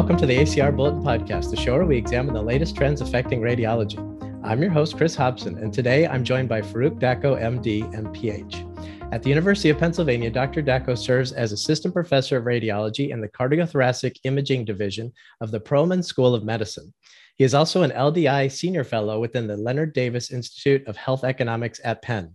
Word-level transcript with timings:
welcome 0.00 0.16
to 0.16 0.24
the 0.24 0.38
ACR 0.38 0.74
Bulletin 0.74 1.02
Podcast, 1.02 1.50
the 1.50 1.56
show 1.58 1.74
where 1.74 1.84
we 1.84 1.98
examine 1.98 2.32
the 2.32 2.40
latest 2.40 2.74
trends 2.74 3.02
affecting 3.02 3.42
radiology. 3.42 3.98
I'm 4.42 4.62
your 4.62 4.70
host, 4.70 4.96
Chris 4.96 5.14
Hobson, 5.14 5.58
and 5.58 5.74
today 5.74 6.06
I'm 6.06 6.24
joined 6.24 6.48
by 6.48 6.62
Farouk 6.62 6.98
Dako, 6.98 7.38
MD, 7.38 7.82
MPH. 7.92 9.12
At 9.12 9.22
the 9.22 9.28
University 9.28 9.68
of 9.68 9.76
Pennsylvania, 9.76 10.30
Dr. 10.30 10.62
Dako 10.62 10.96
serves 10.96 11.32
as 11.32 11.52
assistant 11.52 11.92
professor 11.92 12.38
of 12.38 12.44
radiology 12.44 13.10
in 13.10 13.20
the 13.20 13.28
cardiothoracic 13.28 14.16
imaging 14.24 14.64
division 14.64 15.12
of 15.42 15.50
the 15.50 15.60
Perelman 15.60 16.02
School 16.02 16.34
of 16.34 16.44
Medicine. 16.44 16.94
He 17.36 17.44
is 17.44 17.52
also 17.52 17.82
an 17.82 17.90
LDI 17.90 18.50
senior 18.50 18.84
fellow 18.84 19.20
within 19.20 19.46
the 19.46 19.58
Leonard 19.58 19.92
Davis 19.92 20.30
Institute 20.30 20.82
of 20.88 20.96
Health 20.96 21.24
Economics 21.24 21.78
at 21.84 22.00
Penn. 22.00 22.34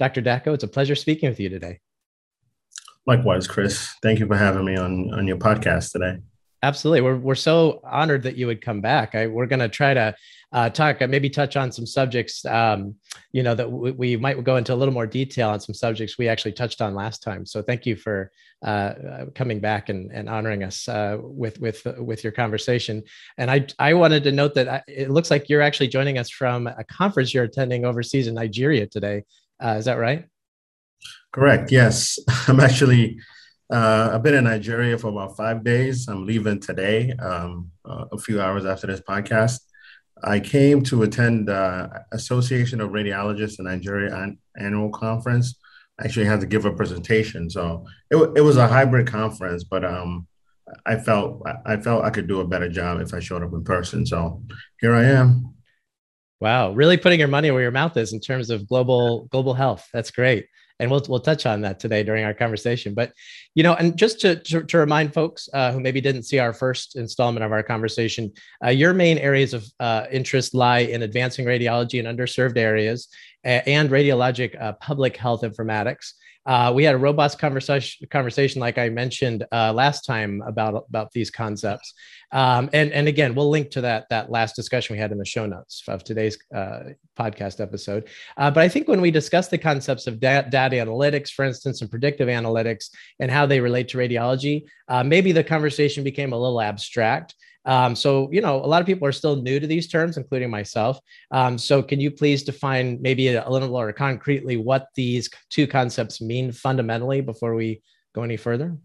Dr. 0.00 0.20
Dako, 0.20 0.54
it's 0.54 0.64
a 0.64 0.68
pleasure 0.68 0.96
speaking 0.96 1.28
with 1.28 1.38
you 1.38 1.48
today. 1.48 1.78
Likewise, 3.06 3.46
Chris. 3.46 3.94
Thank 4.02 4.18
you 4.18 4.26
for 4.26 4.36
having 4.36 4.64
me 4.64 4.74
on, 4.74 5.14
on 5.14 5.28
your 5.28 5.36
podcast 5.36 5.92
today. 5.92 6.18
Absolutely. 6.64 7.02
We're, 7.02 7.16
we're 7.16 7.34
so 7.34 7.82
honored 7.84 8.22
that 8.22 8.36
you 8.36 8.46
would 8.46 8.62
come 8.62 8.80
back. 8.80 9.14
I, 9.14 9.26
we're 9.26 9.44
going 9.44 9.60
to 9.60 9.68
try 9.68 9.92
to 9.92 10.14
uh, 10.50 10.70
talk, 10.70 11.02
uh, 11.02 11.06
maybe 11.06 11.28
touch 11.28 11.58
on 11.58 11.70
some 11.70 11.84
subjects, 11.84 12.42
um, 12.46 12.94
you 13.32 13.42
know, 13.42 13.54
that 13.54 13.70
we, 13.70 13.90
we, 13.90 14.16
might 14.16 14.42
go 14.42 14.56
into 14.56 14.72
a 14.72 14.74
little 14.74 14.94
more 14.94 15.06
detail 15.06 15.50
on 15.50 15.60
some 15.60 15.74
subjects 15.74 16.16
we 16.16 16.26
actually 16.26 16.52
touched 16.52 16.80
on 16.80 16.94
last 16.94 17.22
time. 17.22 17.44
So 17.44 17.60
thank 17.60 17.84
you 17.84 17.96
for 17.96 18.32
uh, 18.64 18.94
uh 19.10 19.24
coming 19.34 19.60
back 19.60 19.90
and, 19.90 20.10
and 20.10 20.26
honoring 20.26 20.64
us 20.64 20.88
uh, 20.88 21.18
with, 21.20 21.60
with, 21.60 21.86
with 21.98 22.24
your 22.24 22.32
conversation. 22.32 23.02
And 23.36 23.50
I, 23.50 23.66
I 23.78 23.92
wanted 23.92 24.24
to 24.24 24.32
note 24.32 24.54
that 24.54 24.68
I, 24.68 24.82
it 24.88 25.10
looks 25.10 25.30
like 25.30 25.50
you're 25.50 25.60
actually 25.60 25.88
joining 25.88 26.16
us 26.16 26.30
from 26.30 26.66
a 26.66 26.84
conference 26.84 27.34
you're 27.34 27.44
attending 27.44 27.84
overseas 27.84 28.26
in 28.26 28.34
Nigeria 28.34 28.86
today. 28.86 29.24
Uh, 29.62 29.76
is 29.76 29.84
that 29.84 29.98
right? 29.98 30.24
Correct. 31.30 31.70
Yes. 31.70 32.18
I'm 32.48 32.60
actually 32.60 33.18
uh, 33.70 34.10
I've 34.12 34.22
been 34.22 34.34
in 34.34 34.44
Nigeria 34.44 34.98
for 34.98 35.08
about 35.08 35.36
five 35.36 35.64
days. 35.64 36.06
I'm 36.08 36.26
leaving 36.26 36.60
today, 36.60 37.12
um, 37.12 37.70
uh, 37.84 38.04
a 38.12 38.18
few 38.18 38.40
hours 38.40 38.66
after 38.66 38.86
this 38.86 39.00
podcast. 39.00 39.60
I 40.22 40.40
came 40.40 40.82
to 40.84 41.02
attend 41.02 41.50
uh, 41.50 41.88
Association 42.12 42.80
of 42.80 42.90
Radiologists 42.90 43.58
in 43.58 43.64
Nigeria 43.64 44.14
an- 44.14 44.38
annual 44.56 44.90
conference. 44.90 45.58
I 45.98 46.04
actually 46.04 46.26
had 46.26 46.40
to 46.40 46.46
give 46.46 46.64
a 46.64 46.72
presentation, 46.72 47.48
so 47.48 47.86
it, 48.10 48.14
w- 48.14 48.32
it 48.36 48.40
was 48.40 48.56
a 48.56 48.66
hybrid 48.66 49.06
conference. 49.06 49.64
But 49.64 49.84
um, 49.84 50.26
I 50.84 50.96
felt 50.96 51.42
I 51.64 51.76
felt 51.76 52.04
I 52.04 52.10
could 52.10 52.26
do 52.26 52.40
a 52.40 52.46
better 52.46 52.68
job 52.68 53.00
if 53.00 53.14
I 53.14 53.20
showed 53.20 53.42
up 53.42 53.52
in 53.52 53.64
person. 53.64 54.04
So 54.04 54.42
here 54.80 54.94
I 54.94 55.04
am. 55.04 55.54
Wow, 56.40 56.72
really 56.72 56.96
putting 56.96 57.20
your 57.20 57.28
money 57.28 57.50
where 57.50 57.62
your 57.62 57.70
mouth 57.70 57.96
is 57.96 58.12
in 58.12 58.20
terms 58.20 58.50
of 58.50 58.68
global 58.68 59.26
global 59.30 59.54
health. 59.54 59.88
That's 59.92 60.10
great 60.10 60.46
and 60.80 60.90
we'll 60.90 61.02
we'll 61.08 61.20
touch 61.20 61.46
on 61.46 61.60
that 61.62 61.78
today 61.78 62.02
during 62.02 62.24
our 62.24 62.34
conversation. 62.34 62.94
But 62.94 63.12
you 63.54 63.62
know, 63.62 63.74
and 63.74 63.96
just 63.96 64.20
to 64.20 64.36
to, 64.36 64.62
to 64.64 64.78
remind 64.78 65.14
folks 65.14 65.48
uh, 65.52 65.72
who 65.72 65.80
maybe 65.80 66.00
didn't 66.00 66.24
see 66.24 66.38
our 66.38 66.52
first 66.52 66.96
installment 66.96 67.44
of 67.44 67.52
our 67.52 67.62
conversation, 67.62 68.32
uh, 68.64 68.70
your 68.70 68.92
main 68.92 69.18
areas 69.18 69.54
of 69.54 69.64
uh, 69.80 70.06
interest 70.10 70.54
lie 70.54 70.80
in 70.80 71.02
advancing 71.02 71.46
radiology 71.46 72.00
in 72.00 72.06
underserved 72.06 72.56
areas 72.56 73.08
and 73.44 73.90
radiologic 73.90 74.60
uh, 74.60 74.72
public 74.74 75.16
health 75.16 75.42
informatics. 75.42 76.12
Uh, 76.46 76.72
we 76.74 76.84
had 76.84 76.94
a 76.94 76.98
robust 76.98 77.38
conversation, 77.38 78.06
conversation 78.10 78.60
like 78.60 78.76
I 78.76 78.88
mentioned 78.90 79.46
uh, 79.50 79.72
last 79.72 80.04
time 80.04 80.42
about 80.46 80.84
about 80.88 81.10
these 81.12 81.30
concepts, 81.30 81.94
um, 82.32 82.68
and 82.72 82.92
and 82.92 83.08
again 83.08 83.34
we'll 83.34 83.48
link 83.48 83.70
to 83.70 83.80
that 83.80 84.08
that 84.10 84.30
last 84.30 84.54
discussion 84.54 84.94
we 84.94 85.00
had 85.00 85.10
in 85.10 85.18
the 85.18 85.24
show 85.24 85.46
notes 85.46 85.82
of 85.88 86.04
today's 86.04 86.38
uh, 86.54 86.80
podcast 87.18 87.60
episode. 87.60 88.08
Uh, 88.36 88.50
but 88.50 88.62
I 88.62 88.68
think 88.68 88.88
when 88.88 89.00
we 89.00 89.10
discuss 89.10 89.48
the 89.48 89.58
concepts 89.58 90.06
of 90.06 90.20
da- 90.20 90.42
data 90.42 90.76
analytics, 90.76 91.30
for 91.30 91.44
instance, 91.44 91.80
and 91.80 91.90
predictive 91.90 92.28
analytics, 92.28 92.90
and 93.20 93.30
how 93.30 93.46
they 93.46 93.60
relate 93.60 93.88
to 93.88 93.98
radiology, 93.98 94.64
uh, 94.88 95.02
maybe 95.02 95.32
the 95.32 95.44
conversation 95.44 96.04
became 96.04 96.32
a 96.32 96.38
little 96.38 96.60
abstract. 96.60 97.34
Um, 97.64 97.94
so, 97.96 98.30
you 98.30 98.40
know, 98.40 98.56
a 98.56 98.66
lot 98.66 98.80
of 98.80 98.86
people 98.86 99.08
are 99.08 99.12
still 99.12 99.36
new 99.36 99.58
to 99.58 99.66
these 99.66 99.88
terms, 99.88 100.16
including 100.16 100.50
myself. 100.50 100.98
Um, 101.30 101.56
so, 101.58 101.82
can 101.82 102.00
you 102.00 102.10
please 102.10 102.42
define 102.42 103.00
maybe 103.00 103.28
a, 103.28 103.48
little 103.48 103.68
more 103.68 103.92
concretely 103.92 104.56
what 104.56 104.88
these 104.94 105.30
two 105.50 105.66
concepts 105.66 106.20
mean 106.20 106.52
fundamentally 106.52 107.20
before 107.20 107.54
we 107.54 107.82
go 108.14 108.22
any 108.22 108.36
further? 108.36 108.76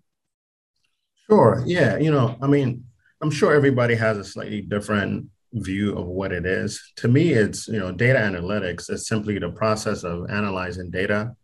Sure. 1.29 1.63
Yeah. 1.65 1.97
You 1.97 2.11
know, 2.11 2.37
I 2.41 2.47
mean, 2.47 2.85
I'm 3.21 3.31
sure 3.31 3.53
everybody 3.53 3.95
has 3.95 4.17
a 4.17 4.23
slightly 4.23 4.61
different 4.61 5.27
view 5.53 5.97
of 5.97 6.07
what 6.07 6.31
it 6.31 6.45
is. 6.45 6.81
To 6.97 7.07
me, 7.07 7.33
it's, 7.33 7.67
you 7.67 7.79
know, 7.79 7.91
data 7.91 8.19
analytics 8.19 8.89
is 8.89 9.07
simply 9.07 9.37
the 9.39 9.49
process 9.49 10.03
of 10.03 10.29
analyzing 10.29 10.89
data 10.89 11.35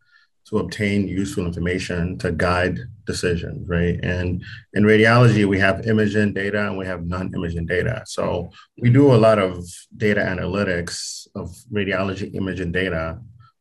to 0.50 0.60
obtain 0.60 1.08
useful 1.08 1.46
information 1.46 2.18
to 2.20 2.32
guide 2.32 2.80
decisions, 3.06 3.68
right? 3.68 4.00
And 4.04 4.44
in 4.74 4.84
radiology, 4.84 5.46
we 5.46 5.60
have 5.60 5.88
imaging 5.88 6.34
data 6.34 6.68
and 6.68 6.78
we 6.78 6.86
have 6.86 7.06
non-imaging 7.06 7.66
data. 7.66 8.04
So 8.06 8.52
we 8.78 8.90
do 8.90 9.14
a 9.14 9.18
lot 9.18 9.40
of 9.40 9.66
data 9.98 10.22
analytics 10.22 11.28
of 11.36 11.50
radiology 11.74 12.34
imaging 12.36 12.72
data 12.72 13.20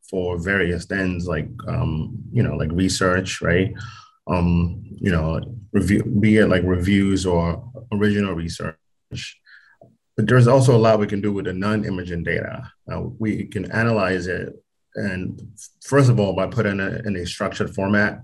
for 0.09 0.37
various 0.37 0.89
ends, 0.91 1.27
like 1.27 1.49
um, 1.67 2.17
you 2.31 2.43
know, 2.43 2.55
like 2.55 2.71
research, 2.71 3.41
right? 3.41 3.73
Um, 4.27 4.83
you 4.85 5.11
know, 5.11 5.41
review, 5.71 6.03
be 6.03 6.37
it 6.37 6.47
like 6.47 6.63
reviews 6.63 7.25
or 7.25 7.67
original 7.91 8.33
research. 8.33 8.77
But 10.15 10.27
there's 10.27 10.47
also 10.47 10.75
a 10.75 10.77
lot 10.77 10.99
we 10.99 11.07
can 11.07 11.21
do 11.21 11.33
with 11.33 11.45
the 11.45 11.53
non-imaging 11.53 12.23
data. 12.23 12.71
Uh, 12.91 13.01
we 13.17 13.45
can 13.45 13.71
analyze 13.71 14.27
it 14.27 14.53
and 14.95 15.41
first 15.83 16.09
of 16.09 16.19
all 16.19 16.33
by 16.33 16.47
putting 16.47 16.79
it 16.79 17.05
in 17.05 17.15
a 17.15 17.25
structured 17.25 17.73
format 17.73 18.21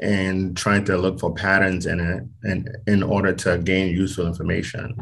and 0.00 0.56
trying 0.56 0.84
to 0.84 0.96
look 0.96 1.20
for 1.20 1.32
patterns 1.32 1.86
in 1.86 2.00
it 2.00 2.24
and 2.42 2.68
in 2.86 3.02
order 3.02 3.32
to 3.32 3.58
gain 3.58 3.94
useful 3.94 4.26
information 4.26 4.96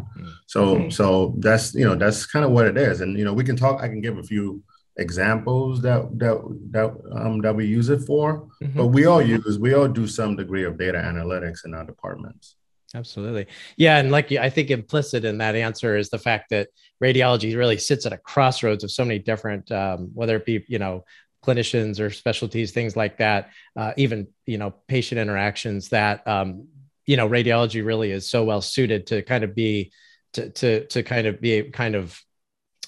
so 0.46 0.88
so 0.90 1.34
that's 1.38 1.74
you 1.74 1.84
know 1.84 1.94
that's 1.94 2.26
kind 2.26 2.44
of 2.44 2.50
what 2.50 2.66
it 2.66 2.76
is 2.76 3.00
and 3.00 3.18
you 3.18 3.24
know 3.24 3.32
we 3.32 3.44
can 3.44 3.56
talk 3.56 3.82
i 3.82 3.88
can 3.88 4.00
give 4.00 4.18
a 4.18 4.22
few 4.22 4.62
examples 4.98 5.80
that 5.80 6.06
that 6.18 6.38
that 6.70 6.94
um 7.12 7.40
that 7.40 7.56
we 7.56 7.64
use 7.64 7.88
it 7.88 8.00
for 8.00 8.46
mm-hmm. 8.62 8.76
but 8.76 8.88
we 8.88 9.06
all 9.06 9.22
use 9.22 9.58
we 9.58 9.72
all 9.72 9.88
do 9.88 10.06
some 10.06 10.36
degree 10.36 10.64
of 10.64 10.76
data 10.76 10.98
analytics 10.98 11.64
in 11.64 11.72
our 11.74 11.84
departments 11.84 12.56
Absolutely. 12.94 13.46
Yeah. 13.76 13.96
And 13.98 14.10
like 14.10 14.32
I 14.32 14.50
think 14.50 14.70
implicit 14.70 15.24
in 15.24 15.38
that 15.38 15.54
answer 15.54 15.96
is 15.96 16.10
the 16.10 16.18
fact 16.18 16.50
that 16.50 16.68
radiology 17.02 17.56
really 17.56 17.78
sits 17.78 18.06
at 18.06 18.12
a 18.12 18.18
crossroads 18.18 18.84
of 18.84 18.90
so 18.90 19.04
many 19.04 19.18
different, 19.18 19.70
um, 19.72 20.10
whether 20.14 20.36
it 20.36 20.46
be, 20.46 20.64
you 20.68 20.78
know, 20.78 21.04
clinicians 21.44 21.98
or 21.98 22.08
specialties, 22.10 22.70
things 22.70 22.96
like 22.96 23.18
that, 23.18 23.50
uh, 23.76 23.92
even, 23.96 24.28
you 24.46 24.58
know, 24.58 24.72
patient 24.86 25.20
interactions 25.20 25.88
that, 25.88 26.26
um, 26.28 26.68
you 27.04 27.16
know, 27.16 27.28
radiology 27.28 27.84
really 27.84 28.12
is 28.12 28.30
so 28.30 28.44
well 28.44 28.62
suited 28.62 29.08
to 29.08 29.22
kind 29.22 29.42
of 29.42 29.52
be, 29.54 29.90
to, 30.34 30.50
to, 30.50 30.86
to 30.86 31.02
kind 31.02 31.26
of 31.26 31.40
be 31.40 31.64
kind 31.64 31.96
of, 31.96 32.18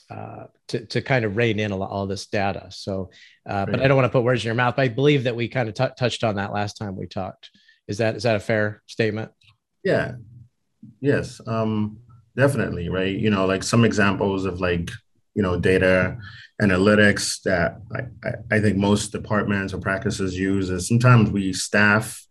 uh, 0.09 0.45
to, 0.69 0.87
to 0.87 1.03
kind 1.03 1.25
of 1.25 1.37
rein 1.37 1.59
in 1.59 1.73
all, 1.73 1.83
all 1.83 2.07
this 2.07 2.27
data. 2.27 2.69
So, 2.71 3.11
uh, 3.45 3.67
but 3.67 3.83
I 3.83 3.89
don't 3.89 3.97
want 3.97 4.07
to 4.07 4.17
put 4.17 4.23
words 4.23 4.45
in 4.45 4.47
your 4.47 4.55
mouth. 4.55 4.79
I 4.79 4.87
believe 4.87 5.25
that 5.25 5.35
we 5.35 5.49
kind 5.49 5.69
of 5.69 5.75
t- 5.75 5.97
touched 5.99 6.23
on 6.23 6.37
that 6.37 6.53
last 6.53 6.75
time 6.75 6.95
we 6.97 7.09
talked. 7.09 7.51
Is 7.89 7.99
that, 7.99 8.15
is 8.15 8.23
that 8.23 8.37
a 8.37 8.41
fair 8.41 8.83
statement? 8.87 9.33
Yeah. 9.83 10.13
Yes. 11.01 11.41
Um, 11.47 11.99
definitely. 12.37 12.89
Right. 12.89 13.17
You 13.17 13.31
know, 13.31 13.47
like 13.47 13.63
some 13.63 13.85
examples 13.85 14.45
of 14.45 14.61
like, 14.61 14.91
you 15.35 15.43
know, 15.43 15.59
data 15.59 16.19
analytics 16.63 17.43
that 17.43 17.81
I, 17.93 18.55
I, 18.55 18.61
think 18.61 18.77
most 18.77 19.11
departments 19.11 19.75
or 19.75 19.79
practices 19.79 20.39
use 20.39 20.71
is 20.71 20.87
sometimes 20.87 21.31
we 21.31 21.53
staff, 21.53 22.25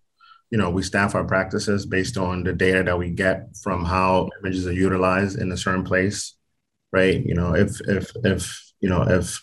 you 0.49 0.57
know, 0.57 0.69
we 0.69 0.81
staff 0.81 1.13
our 1.13 1.25
practices 1.25 1.85
based 1.85 2.17
on 2.17 2.43
the 2.43 2.53
data 2.53 2.83
that 2.83 2.97
we 2.97 3.09
get 3.09 3.49
from 3.61 3.83
how 3.83 4.29
images 4.41 4.65
are 4.65 4.73
utilized 4.73 5.39
in 5.39 5.51
a 5.51 5.57
certain 5.57 5.83
place. 5.83 6.35
Right. 6.91 7.25
You 7.25 7.33
know, 7.33 7.55
if 7.55 7.81
if 7.87 8.11
if 8.23 8.73
you 8.79 8.87
know 8.87 9.01
if 9.01 9.41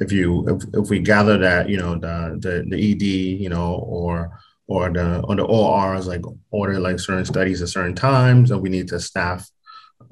if 0.00 0.12
you 0.12 0.46
if, 0.48 0.62
if 0.74 0.90
we 0.90 0.98
gather 0.98 1.38
that 1.38 1.68
you 1.68 1.78
know 1.78 1.94
the 1.94 2.36
the, 2.38 2.64
the 2.68 2.92
ed 2.92 3.02
you 3.02 3.48
know 3.48 3.74
or 3.74 4.38
or 4.66 4.90
the 4.90 5.20
or 5.20 5.36
the 5.36 5.44
ORs 5.44 6.06
like 6.06 6.22
order 6.50 6.78
like 6.78 7.00
certain 7.00 7.24
studies 7.24 7.62
at 7.62 7.68
certain 7.68 7.94
times, 7.94 8.50
and 8.50 8.60
we 8.60 8.68
need 8.68 8.88
to 8.88 9.00
staff 9.00 9.50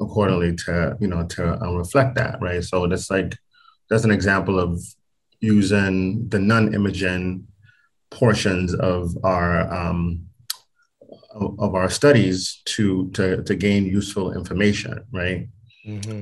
accordingly 0.00 0.56
to 0.56 0.97
you 1.00 1.08
know 1.08 1.26
to 1.26 1.61
um, 1.62 1.76
reflect 1.76 2.14
that, 2.17 2.41
right? 2.41 2.62
So 2.62 2.87
that's 2.87 3.11
like 3.11 3.37
that's 3.88 4.05
an 4.05 4.11
example 4.11 4.58
of 4.58 4.81
using 5.41 6.29
the 6.29 6.38
non-imaging 6.38 7.47
portions 8.11 8.75
of 8.75 9.17
our 9.25 9.73
um, 9.73 10.26
of 11.35 11.75
our 11.75 11.91
studies 11.91 12.62
to 12.67 13.11
to 13.11 13.43
to 13.43 13.55
gain 13.55 13.85
useful 13.85 14.32
information, 14.32 15.05
right? 15.12 15.49
Mm-hmm. 15.87 16.20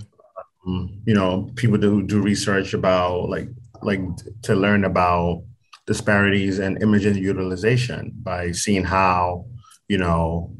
Um, 0.66 1.00
you 1.06 1.14
know, 1.14 1.50
people 1.56 1.78
do 1.78 2.02
do 2.02 2.20
research 2.20 2.74
about 2.74 3.28
like 3.28 3.48
like 3.82 4.00
to 4.42 4.54
learn 4.54 4.84
about 4.84 5.42
disparities 5.86 6.58
in 6.58 6.76
imaging 6.82 7.16
utilization 7.16 8.12
by 8.22 8.52
seeing 8.52 8.84
how, 8.84 9.46
you 9.88 9.96
know, 9.96 10.54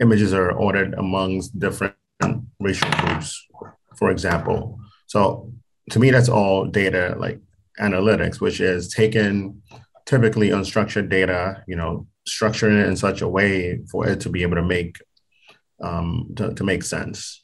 images 0.00 0.32
are 0.32 0.52
ordered 0.52 0.94
amongst 0.94 1.58
different 1.58 1.94
racial 2.60 2.90
groups, 2.90 3.46
for 3.96 4.10
example. 4.10 4.78
So 5.06 5.52
to 5.90 5.98
me, 5.98 6.10
that's 6.10 6.28
all 6.28 6.66
data 6.66 7.16
like 7.18 7.40
analytics, 7.80 8.40
which 8.40 8.60
is 8.60 8.92
taking 8.92 9.62
typically 10.06 10.50
unstructured 10.50 11.08
data, 11.08 11.64
you 11.66 11.76
know, 11.76 12.06
structuring 12.28 12.80
it 12.80 12.86
in 12.86 12.96
such 12.96 13.22
a 13.22 13.28
way 13.28 13.80
for 13.90 14.08
it 14.08 14.20
to 14.20 14.28
be 14.28 14.42
able 14.42 14.56
to 14.56 14.62
make 14.62 14.98
um, 15.82 16.32
to, 16.36 16.54
to 16.54 16.64
make 16.64 16.82
sense. 16.82 17.42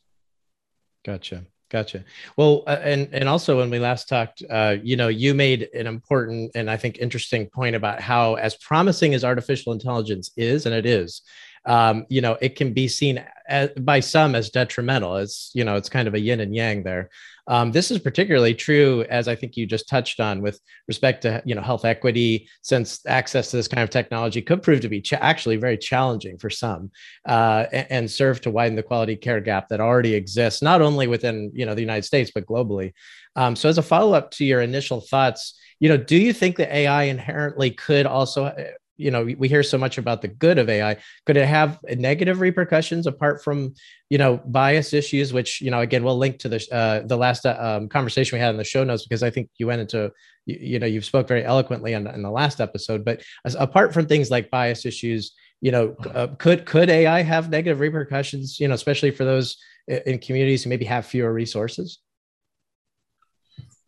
Gotcha. 1.05 1.47
Gotcha. 1.69 2.05
Well, 2.37 2.63
uh, 2.69 2.79
and 2.83 3.09
and 3.13 3.29
also 3.29 3.59
when 3.59 3.71
we 3.71 3.81
last 3.81 4.09
talked, 4.09 4.41
uh, 4.49 4.77
you 4.85 4.95
know, 4.95 5.09
you 5.09 5.35
made 5.35 5.69
an 5.75 5.89
important 5.89 6.53
and 6.55 6.71
I 6.71 6.77
think 6.77 6.99
interesting 6.99 7.49
point 7.51 7.75
about 7.75 8.01
how, 8.01 8.35
as 8.35 8.55
promising 8.57 9.15
as 9.15 9.25
artificial 9.25 9.73
intelligence 9.73 10.31
is, 10.37 10.67
and 10.67 10.75
it 10.75 10.87
is, 10.87 11.23
um, 11.65 12.07
you 12.09 12.21
know, 12.21 12.39
it 12.41 12.55
can 12.55 12.73
be 12.73 12.87
seen 12.87 13.25
as, 13.49 13.71
by 13.71 14.01
some 14.01 14.35
as 14.35 14.51
detrimental. 14.51 15.17
It's 15.17 15.51
you 15.55 15.65
know, 15.65 15.77
it's 15.77 15.89
kind 15.89 16.09
of 16.09 16.15
a 16.15 16.21
yin 16.21 16.41
and 16.41 16.55
yang 16.55 16.83
there. 16.83 17.11
Um, 17.49 17.71
this 17.71 17.93
is 17.93 18.01
particularly 18.01 18.55
true, 18.55 19.05
as 19.09 19.29
I 19.29 19.37
think 19.37 19.57
you 19.57 19.67
just 19.67 19.89
touched 19.89 20.19
on, 20.19 20.43
with 20.43 20.61
respect 20.89 21.23
to 21.23 21.43
you 21.45 21.55
know 21.55 21.63
health 21.63 21.85
equity, 21.85 22.49
since 22.63 23.01
access 23.07 23.51
to 23.51 23.57
this 23.57 23.69
kind 23.69 23.83
of 23.83 23.91
technology 23.91 24.43
could 24.43 24.63
prove 24.63 24.81
to 24.81 24.89
be 24.89 25.01
ch- 25.01 25.13
actually 25.13 25.57
very 25.57 25.79
challenging 25.79 26.39
for 26.39 26.51
some, 26.51 26.91
uh, 27.29 27.67
and, 27.73 27.87
and, 27.91 28.11
serve 28.11 28.41
to 28.41 28.51
widen 28.51 28.75
the 28.75 28.83
quality 28.83 29.15
care 29.15 29.41
gap 29.41 29.69
that 29.69 29.81
already 29.81 30.15
exists, 30.15 30.61
not 30.61 30.83
only 30.83 31.07
within 31.07 31.53
you 31.55 31.67
know 31.67 31.75
the 31.75 31.81
United 31.81 32.05
States 32.05 32.33
but 32.35 32.47
globally. 32.47 32.93
Um, 33.37 33.55
so, 33.55 33.69
as 33.69 33.79
a 33.79 33.83
follow 33.83 34.15
up 34.15 34.31
to 34.33 34.45
your 34.45 34.61
initial 34.61 35.01
thoughts, 35.01 35.55
you 35.79 35.89
know, 35.89 35.97
do 35.97 36.17
you 36.17 36.33
think 36.33 36.57
that 36.57 36.75
AI 36.75 37.05
inherently 37.05 37.71
could 37.71 38.07
also 38.07 38.53
you 38.97 39.11
know 39.11 39.25
we 39.39 39.49
hear 39.49 39.63
so 39.63 39.79
much 39.79 39.99
about 39.99 40.23
the 40.23 40.29
good 40.29 40.59
of 40.59 40.69
ai 40.69 40.97
could 41.27 41.37
it 41.37 41.47
have 41.47 41.79
negative 41.97 42.41
repercussions 42.41 43.07
apart 43.07 43.43
from 43.43 43.75
you 44.11 44.19
know 44.19 44.41
bias 44.47 44.93
issues 44.93 45.33
which 45.33 45.61
you 45.61 45.71
know 45.71 45.81
again 45.81 46.03
we'll 46.03 46.19
link 46.19 46.39
to 46.39 46.49
the 46.49 46.67
uh, 46.73 47.07
the 47.07 47.17
last 47.17 47.47
uh, 47.47 47.57
um, 47.59 47.89
conversation 47.89 48.37
we 48.37 48.41
had 48.41 48.51
in 48.51 48.57
the 48.57 48.65
show 48.65 48.85
notes 48.85 49.05
because 49.05 49.23
i 49.23 49.31
think 49.31 49.51
you 49.59 49.67
went 49.67 49.81
into 49.81 50.11
you, 50.47 50.59
you 50.61 50.79
know 50.79 50.87
you've 50.87 51.05
spoke 51.05 51.29
very 51.29 51.45
eloquently 51.45 51.93
in, 51.93 52.07
in 52.07 52.23
the 52.23 52.31
last 52.31 52.61
episode. 52.61 53.05
But 53.05 53.23
as, 53.45 53.55
apart 53.57 53.93
from 53.93 54.07
things 54.07 54.31
like 54.31 54.51
bias 54.51 54.87
issues 54.87 55.33
you 55.61 55.71
know 55.71 55.95
uh, 56.15 56.29
could 56.39 56.65
could 56.67 56.91
ai 56.91 57.23
have 57.23 57.51
negative 57.51 57.81
repercussions 57.81 58.61
you 58.61 58.69
know 58.69 58.75
especially 58.75 59.11
for 59.11 59.25
those 59.25 59.57
in 59.89 60.19
communities 60.19 60.65
who 60.65 60.71
maybe 60.71 60.85
have 60.85 61.07
fewer 61.07 61.33
resources 61.33 61.99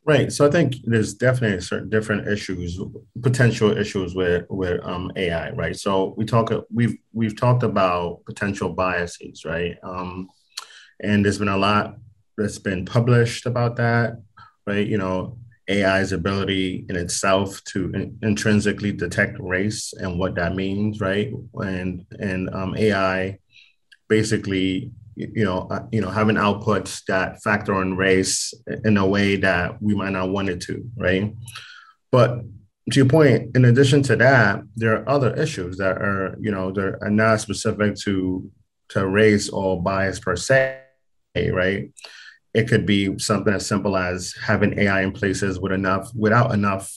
Right. 0.08 0.32
So 0.32 0.46
I 0.46 0.50
think 0.50 0.76
there's 0.84 1.12
definitely 1.12 1.60
certain 1.60 1.90
different 1.90 2.28
issues, 2.28 2.80
potential 3.20 3.76
issues 3.76 4.14
with 4.14 4.46
with 4.48 4.80
um, 4.82 5.12
AI. 5.16 5.50
Right. 5.50 5.76
So 5.76 6.14
we 6.16 6.24
talk 6.24 6.50
we've 6.72 6.96
we've 7.12 7.36
talked 7.36 7.62
about 7.62 8.24
potential 8.24 8.70
biases. 8.70 9.44
Right. 9.44 9.76
Um, 9.82 10.30
and 10.98 11.22
there's 11.22 11.38
been 11.38 11.48
a 11.48 11.58
lot 11.58 11.96
that's 12.38 12.58
been 12.58 12.86
published 12.86 13.44
about 13.44 13.76
that. 13.76 14.14
Right. 14.66 14.86
You 14.86 14.96
know, 14.96 15.36
AI's 15.68 16.12
ability 16.12 16.86
in 16.88 16.96
itself 16.96 17.62
to 17.64 17.90
in, 17.92 18.18
intrinsically 18.22 18.92
detect 18.92 19.36
race 19.38 19.92
and 19.92 20.18
what 20.18 20.36
that 20.36 20.54
means. 20.54 21.02
Right. 21.02 21.30
And 21.52 22.06
and 22.18 22.48
um, 22.54 22.74
AI 22.78 23.40
basically 24.08 24.90
you 25.18 25.44
know, 25.44 25.66
uh, 25.70 25.84
you 25.90 26.00
know, 26.00 26.10
having 26.10 26.36
outputs 26.36 27.02
that 27.08 27.42
factor 27.42 27.74
on 27.74 27.96
race 27.96 28.54
in 28.84 28.96
a 28.96 29.06
way 29.06 29.36
that 29.36 29.82
we 29.82 29.94
might 29.94 30.12
not 30.12 30.30
want 30.30 30.48
it 30.48 30.60
to, 30.62 30.88
right? 30.96 31.34
But 32.12 32.42
to 32.92 32.96
your 33.00 33.08
point, 33.08 33.56
in 33.56 33.64
addition 33.64 34.02
to 34.04 34.16
that, 34.16 34.62
there 34.76 34.96
are 34.96 35.08
other 35.08 35.34
issues 35.34 35.76
that 35.78 35.98
are, 35.98 36.36
you 36.40 36.50
know, 36.50 36.70
that 36.72 36.98
are 37.02 37.10
not 37.10 37.40
specific 37.40 37.96
to 38.04 38.50
to 38.90 39.06
race 39.06 39.50
or 39.50 39.82
bias 39.82 40.18
per 40.18 40.36
se, 40.36 40.78
right? 41.36 41.90
It 42.54 42.68
could 42.68 42.86
be 42.86 43.18
something 43.18 43.52
as 43.52 43.66
simple 43.66 43.96
as 43.96 44.34
having 44.42 44.78
AI 44.78 45.02
in 45.02 45.12
places 45.12 45.60
with 45.60 45.72
enough 45.72 46.10
without 46.14 46.54
enough 46.54 46.90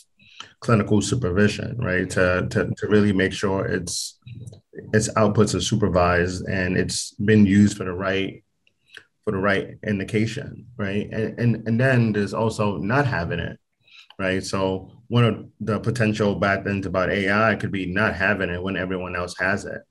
clinical 0.61 1.01
supervision, 1.01 1.75
right? 1.77 2.09
To, 2.11 2.47
to, 2.49 2.71
to 2.77 2.87
really 2.87 3.11
make 3.11 3.33
sure 3.33 3.65
it's 3.65 4.19
its 4.73 5.09
outputs 5.13 5.55
are 5.55 5.61
supervised 5.61 6.45
and 6.47 6.77
it's 6.77 7.11
been 7.15 7.45
used 7.45 7.77
for 7.77 7.83
the 7.83 7.93
right 7.93 8.43
for 9.23 9.31
the 9.31 9.37
right 9.37 9.77
indication, 9.85 10.65
right? 10.77 11.09
And 11.11 11.39
and, 11.39 11.67
and 11.67 11.79
then 11.79 12.13
there's 12.13 12.33
also 12.33 12.77
not 12.77 13.05
having 13.05 13.39
it, 13.39 13.59
right? 14.17 14.43
So 14.43 14.91
one 15.07 15.25
of 15.25 15.45
the 15.59 15.79
potential 15.79 16.35
bad 16.35 16.63
things 16.63 16.85
about 16.85 17.11
AI 17.11 17.55
could 17.55 17.71
be 17.71 17.85
not 17.85 18.15
having 18.15 18.49
it 18.49 18.63
when 18.63 18.77
everyone 18.77 19.15
else 19.15 19.35
has 19.37 19.65
it. 19.65 19.81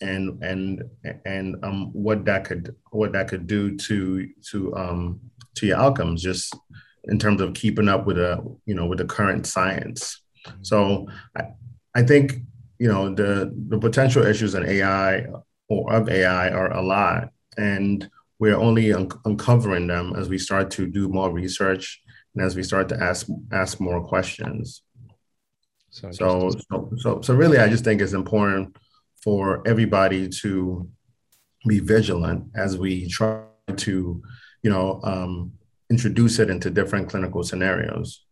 And 0.00 0.42
and 0.42 0.82
and 1.24 1.56
um 1.64 1.90
what 1.92 2.24
that 2.24 2.44
could 2.44 2.74
what 2.90 3.12
that 3.12 3.28
could 3.28 3.46
do 3.46 3.76
to 3.76 4.28
to 4.50 4.76
um 4.76 5.20
to 5.54 5.66
your 5.66 5.78
outcomes 5.78 6.22
just 6.22 6.54
in 7.04 7.18
terms 7.18 7.40
of 7.40 7.54
keeping 7.54 7.88
up 7.88 8.06
with 8.06 8.16
the 8.16 8.42
you 8.66 8.74
know 8.74 8.86
with 8.86 8.98
the 8.98 9.04
current 9.04 9.46
science. 9.46 10.20
So 10.62 11.06
I, 11.36 11.44
I 11.94 12.02
think 12.02 12.42
you 12.78 12.88
know 12.88 13.14
the 13.14 13.52
the 13.68 13.78
potential 13.78 14.24
issues 14.24 14.54
in 14.54 14.66
AI 14.66 15.26
or 15.68 15.92
of 15.92 16.08
AI 16.08 16.50
are 16.50 16.72
a 16.72 16.82
lot, 16.82 17.30
and 17.56 18.08
we're 18.38 18.56
only 18.56 18.92
un- 18.92 19.08
uncovering 19.24 19.86
them 19.86 20.14
as 20.16 20.28
we 20.28 20.38
start 20.38 20.70
to 20.72 20.86
do 20.86 21.08
more 21.08 21.30
research 21.30 22.02
and 22.34 22.44
as 22.44 22.56
we 22.56 22.62
start 22.62 22.88
to 22.88 23.02
ask 23.02 23.26
ask 23.52 23.80
more 23.80 24.04
questions. 24.04 24.82
So 25.90 26.10
so 26.10 26.50
so 26.50 26.90
so, 26.96 27.20
so 27.20 27.34
really, 27.34 27.58
I 27.58 27.68
just 27.68 27.84
think 27.84 28.00
it's 28.00 28.12
important 28.12 28.76
for 29.22 29.66
everybody 29.66 30.28
to 30.28 30.88
be 31.66 31.80
vigilant 31.80 32.44
as 32.56 32.76
we 32.76 33.08
try 33.08 33.42
to 33.76 34.22
you 34.62 34.70
know 34.70 35.00
um, 35.04 35.52
introduce 35.90 36.38
it 36.38 36.50
into 36.50 36.70
different 36.70 37.08
clinical 37.08 37.42
scenarios. 37.44 38.23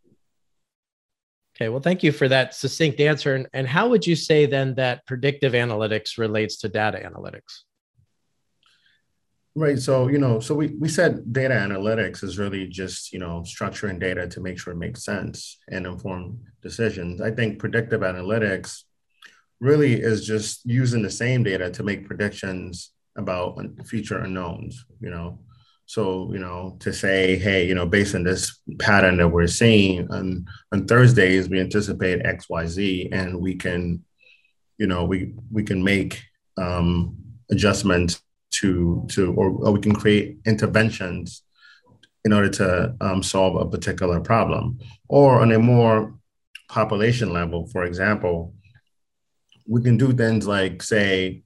Okay, 1.57 1.69
well, 1.69 1.81
thank 1.81 2.03
you 2.03 2.13
for 2.13 2.29
that 2.29 2.55
succinct 2.55 2.99
answer. 3.01 3.35
And, 3.35 3.47
and 3.53 3.67
how 3.67 3.89
would 3.89 4.07
you 4.07 4.17
say 4.17 4.47
then 4.47 4.75
that 4.77 5.07
predictive 5.07 5.53
analytics 5.53 6.17
relates 6.17 6.57
to 6.59 6.69
data 6.69 6.99
analytics? 6.99 7.65
Right. 9.55 9.79
So, 9.79 10.09
you 10.09 10.17
know, 10.17 10.41
so 10.41 10.55
we, 10.55 10.69
we 10.69 10.89
said 10.89 11.31
data 11.31 11.53
analytics 11.53 12.25
is 12.25 12.39
really 12.39 12.67
just, 12.67 13.13
you 13.13 13.19
know, 13.19 13.45
structuring 13.45 14.01
data 14.01 14.27
to 14.29 14.41
make 14.41 14.59
sure 14.59 14.73
it 14.73 14.79
makes 14.79 15.05
sense 15.05 15.59
and 15.69 15.87
inform 15.87 16.39
decisions. 16.63 17.21
I 17.21 17.33
think 17.33 17.59
predictive 17.59 18.01
analytics 18.01 18.85
really 19.61 20.01
is 20.01 20.27
just 20.27 20.65
using 20.65 21.03
the 21.03 21.11
same 21.11 21.43
data 21.43 21.71
to 21.71 21.83
make 21.83 22.07
predictions 22.07 22.93
about 23.17 23.61
future 23.85 24.19
unknowns, 24.19 24.87
you 25.01 25.11
know. 25.11 25.39
So, 25.87 26.33
you 26.33 26.39
know, 26.39 26.77
to 26.81 26.93
say, 26.93 27.37
hey, 27.37 27.67
you 27.67 27.75
know, 27.75 27.87
based 27.87 28.15
on 28.15 28.25
this 28.25 28.61
pattern 28.79 29.19
that 29.19 29.29
we're 29.29 29.47
seeing 29.47 30.11
on, 30.11 30.47
on 30.73 30.87
Thursdays, 30.87 31.49
we 31.49 31.61
anticipate 31.61 32.25
X, 32.25 32.49
Y, 32.49 32.67
Z, 32.67 33.09
and 33.13 33.41
we 33.41 33.57
can, 33.57 34.05
you 34.79 34.87
know, 34.87 35.05
we 35.05 35.35
we 35.51 35.63
can 35.63 35.85
make 35.85 36.23
um, 36.57 37.17
adjustments 37.51 38.23
to 38.53 39.07
to 39.11 39.33
or, 39.35 39.51
or 39.51 39.73
we 39.73 39.81
can 39.81 39.95
create 39.95 40.39
interventions 40.47 41.43
in 42.25 42.33
order 42.33 42.49
to 42.49 42.95
um, 43.01 43.23
solve 43.23 43.57
a 43.57 43.69
particular 43.69 44.21
problem. 44.21 44.79
Or 45.09 45.41
on 45.41 45.53
a 45.53 45.59
more 45.59 46.15
population 46.69 47.33
level, 47.33 47.67
for 47.67 47.85
example, 47.85 48.55
we 49.67 49.83
can 49.83 49.97
do 49.97 50.13
things 50.13 50.47
like 50.47 50.83
say 50.83 51.43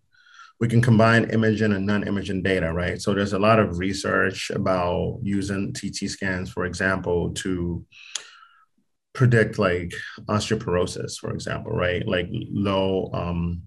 we 0.58 0.68
can 0.68 0.80
combine 0.80 1.30
imaging 1.30 1.72
and 1.72 1.86
non-imaging 1.86 2.42
data, 2.42 2.72
right? 2.72 3.00
So 3.00 3.12
there's 3.12 3.34
a 3.34 3.38
lot 3.38 3.58
of 3.58 3.78
research 3.78 4.50
about 4.50 5.18
using 5.22 5.74
CT 5.74 6.08
scans, 6.10 6.50
for 6.50 6.64
example, 6.64 7.32
to 7.34 7.84
predict 9.12 9.58
like 9.58 9.92
osteoporosis, 10.28 11.18
for 11.18 11.32
example, 11.32 11.72
right? 11.72 12.06
Like 12.06 12.28
low 12.30 13.10
um, 13.12 13.62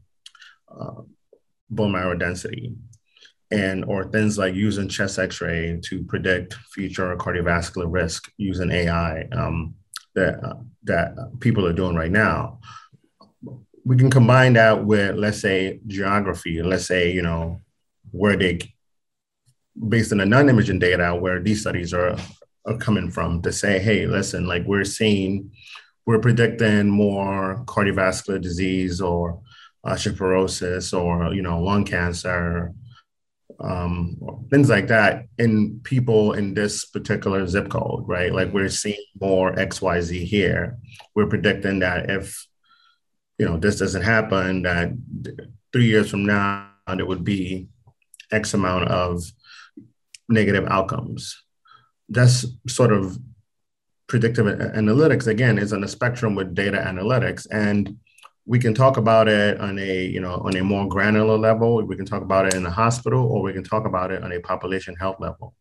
uh, 0.68 1.02
bone 1.70 1.92
marrow 1.92 2.16
density, 2.16 2.76
and 3.52 3.86
or 3.86 4.06
things 4.06 4.38
like 4.38 4.56
using 4.56 4.90
chest 4.90 5.20
X-ray 5.20 5.80
to 5.86 6.04
predict 6.04 6.56
future 6.74 7.16
cardiovascular 7.18 7.86
risk 7.88 8.32
using 8.38 8.72
AI 8.72 9.28
um, 9.32 9.76
that 10.16 10.44
uh, 10.44 10.56
that 10.84 11.16
people 11.40 11.68
are 11.68 11.74
doing 11.74 11.96
right 11.96 12.12
now 12.12 12.60
we 13.90 13.98
can 13.98 14.12
combine 14.12 14.54
that 14.54 14.86
with 14.86 15.16
let's 15.16 15.42
say 15.42 15.80
geography. 15.88 16.62
Let's 16.62 16.86
say 16.86 17.12
you 17.12 17.24
know 17.24 17.60
where 18.12 18.36
they 18.36 18.60
based 19.88 20.12
on 20.12 20.20
the 20.20 20.28
non-imaging 20.28 20.78
data 20.78 21.16
where 21.16 21.42
these 21.42 21.62
studies 21.62 21.92
are 21.92 22.16
are 22.68 22.78
coming 22.78 23.10
from 23.10 23.42
to 23.42 23.52
say 23.52 23.80
hey 23.80 24.06
listen 24.06 24.46
like 24.46 24.64
we're 24.66 24.84
seeing 24.84 25.52
we're 26.06 26.20
predicting 26.20 26.88
more 26.88 27.64
cardiovascular 27.66 28.40
disease 28.40 29.02
or 29.02 29.42
osteoporosis 29.84 30.94
or 30.96 31.34
you 31.34 31.42
know 31.42 31.60
lung 31.60 31.84
cancer 31.84 32.72
um, 33.60 34.18
things 34.52 34.70
like 34.70 34.88
that 34.88 35.26
in 35.40 35.80
people 35.84 36.34
in 36.34 36.54
this 36.54 36.86
particular 36.86 37.48
zip 37.48 37.70
code 37.70 38.08
right? 38.08 38.32
Like 38.32 38.54
we're 38.54 38.70
seeing 38.70 39.04
more 39.20 39.54
xyz 39.56 40.26
here. 40.28 40.78
We're 41.16 41.28
predicting 41.28 41.80
that 41.80 42.10
if 42.12 42.49
you 43.40 43.46
know, 43.46 43.58
this 43.58 43.80
doesn't 43.80 44.02
happen, 44.02 44.64
that 44.64 44.92
three 45.72 45.86
years 45.86 46.10
from 46.10 46.26
now, 46.26 46.70
there 46.88 47.06
would 47.06 47.24
be 47.24 47.68
X 48.32 48.54
amount 48.54 48.90
of 48.90 49.24
negative 50.28 50.68
outcomes. 50.70 51.42
That's 52.10 52.46
sort 52.68 52.92
of 52.92 53.18
predictive 54.08 54.46
analytics, 54.46 55.28
again, 55.28 55.58
is 55.58 55.72
on 55.72 55.84
a 55.84 55.88
spectrum 55.88 56.36
with 56.36 56.54
data 56.54 56.78
analytics. 56.78 57.48
And 57.50 57.98
we 58.50 58.58
can 58.58 58.74
talk 58.74 58.98
about 58.98 59.28
it 59.28 59.62
on 59.62 59.78
a 59.78 60.06
you 60.06 60.20
know 60.20 60.34
on 60.44 60.58
a 60.58 60.64
more 60.64 60.88
granular 60.88 61.38
level 61.38 61.82
we 61.84 61.96
can 61.96 62.06
talk 62.06 62.24
about 62.24 62.48
it 62.48 62.56
in 62.56 62.64
the 62.64 62.70
hospital 62.70 63.28
or 63.32 63.44
we 63.44 63.54
can 63.54 63.64
talk 63.64 63.86
about 63.86 64.12
it 64.12 64.24
on 64.24 64.32
a 64.32 64.40
population 64.40 64.96
health 64.96 65.18
level 65.20 65.54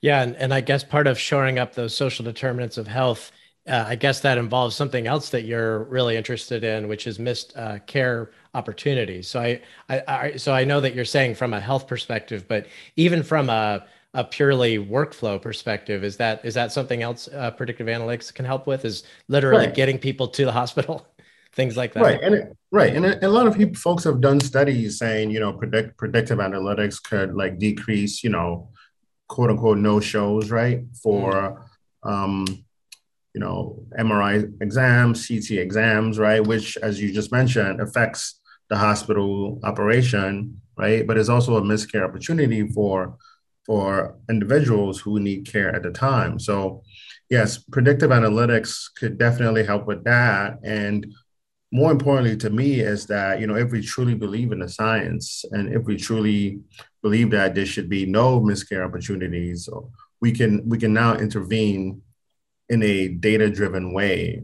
yeah 0.00 0.22
and, 0.22 0.34
and 0.36 0.54
i 0.54 0.62
guess 0.62 0.82
part 0.82 1.06
of 1.06 1.18
shoring 1.18 1.58
up 1.58 1.74
those 1.74 1.94
social 1.94 2.24
determinants 2.24 2.78
of 2.78 2.86
health 2.86 3.30
uh, 3.68 3.84
i 3.88 3.94
guess 3.94 4.20
that 4.20 4.38
involves 4.38 4.74
something 4.74 5.06
else 5.06 5.30
that 5.30 5.44
you're 5.44 5.84
really 5.84 6.16
interested 6.16 6.64
in 6.64 6.88
which 6.88 7.06
is 7.06 7.18
missed 7.18 7.56
uh, 7.56 7.78
care 7.86 8.30
opportunities 8.54 9.28
so 9.28 9.40
I, 9.40 9.60
I, 9.88 10.02
I 10.06 10.36
so 10.36 10.52
i 10.52 10.64
know 10.64 10.80
that 10.80 10.94
you're 10.94 11.04
saying 11.04 11.34
from 11.34 11.52
a 11.54 11.60
health 11.60 11.86
perspective 11.86 12.46
but 12.48 12.66
even 12.96 13.22
from 13.22 13.50
a 13.50 13.84
a 14.14 14.22
purely 14.22 14.78
workflow 14.78 15.40
perspective 15.40 16.04
is 16.04 16.18
that 16.18 16.44
is 16.44 16.54
that 16.54 16.70
something 16.70 17.02
else 17.02 17.28
uh, 17.28 17.50
predictive 17.50 17.86
analytics 17.86 18.32
can 18.32 18.44
help 18.44 18.66
with 18.66 18.84
is 18.84 19.04
literally 19.28 19.66
right. 19.66 19.74
getting 19.74 19.98
people 19.98 20.28
to 20.28 20.44
the 20.44 20.52
hospital 20.52 21.06
things 21.54 21.76
like 21.76 21.92
that. 21.94 22.02
Right, 22.02 22.20
and 22.22 22.34
it, 22.34 22.56
right, 22.70 22.94
and 22.94 23.04
a 23.06 23.28
lot 23.28 23.46
of 23.46 23.56
people, 23.56 23.74
folks 23.74 24.04
have 24.04 24.20
done 24.20 24.40
studies 24.40 24.98
saying 24.98 25.30
you 25.30 25.40
know 25.40 25.52
predict 25.52 25.96
predictive 25.96 26.38
analytics 26.38 27.02
could 27.02 27.34
like 27.34 27.58
decrease 27.58 28.24
you 28.24 28.30
know 28.30 28.70
quote 29.28 29.50
unquote 29.50 29.78
no 29.78 30.00
shows 30.00 30.50
right 30.50 30.82
for 31.02 31.66
mm. 32.04 32.10
um, 32.10 32.46
you 33.34 33.40
know 33.40 33.82
MRI 33.98 34.52
exams, 34.60 35.26
CT 35.26 35.52
exams, 35.52 36.18
right, 36.18 36.46
which 36.46 36.76
as 36.78 37.00
you 37.00 37.12
just 37.12 37.32
mentioned 37.32 37.80
affects 37.80 38.40
the 38.68 38.76
hospital 38.76 39.60
operation, 39.64 40.60
right, 40.76 41.06
but 41.06 41.18
it's 41.18 41.28
also 41.28 41.56
a 41.56 41.64
missed 41.64 41.90
care 41.90 42.04
opportunity 42.04 42.66
for 42.68 43.16
for 43.66 44.16
individuals 44.28 45.00
who 45.00 45.20
need 45.20 45.46
care 45.46 45.74
at 45.74 45.82
the 45.82 45.90
time. 45.90 46.38
So 46.38 46.82
yes, 47.30 47.58
predictive 47.58 48.10
analytics 48.10 48.86
could 48.96 49.18
definitely 49.18 49.64
help 49.64 49.86
with 49.86 50.02
that. 50.04 50.58
And 50.64 51.06
more 51.72 51.90
importantly 51.90 52.36
to 52.36 52.50
me 52.50 52.80
is 52.80 53.06
that 53.06 53.40
you 53.40 53.46
know 53.46 53.56
if 53.56 53.72
we 53.72 53.80
truly 53.80 54.14
believe 54.14 54.52
in 54.52 54.58
the 54.58 54.68
science 54.68 55.44
and 55.52 55.72
if 55.72 55.84
we 55.84 55.96
truly 55.96 56.60
believe 57.02 57.30
that 57.30 57.54
there 57.54 57.66
should 57.66 57.88
be 57.88 58.04
no 58.04 58.38
miscare 58.40 58.84
opportunities 58.84 59.68
we 60.20 60.30
can 60.30 60.62
we 60.68 60.76
can 60.76 60.92
now 60.92 61.16
intervene 61.16 62.00
in 62.72 62.82
a 62.82 63.08
data 63.08 63.50
driven 63.50 63.92
way 63.92 64.42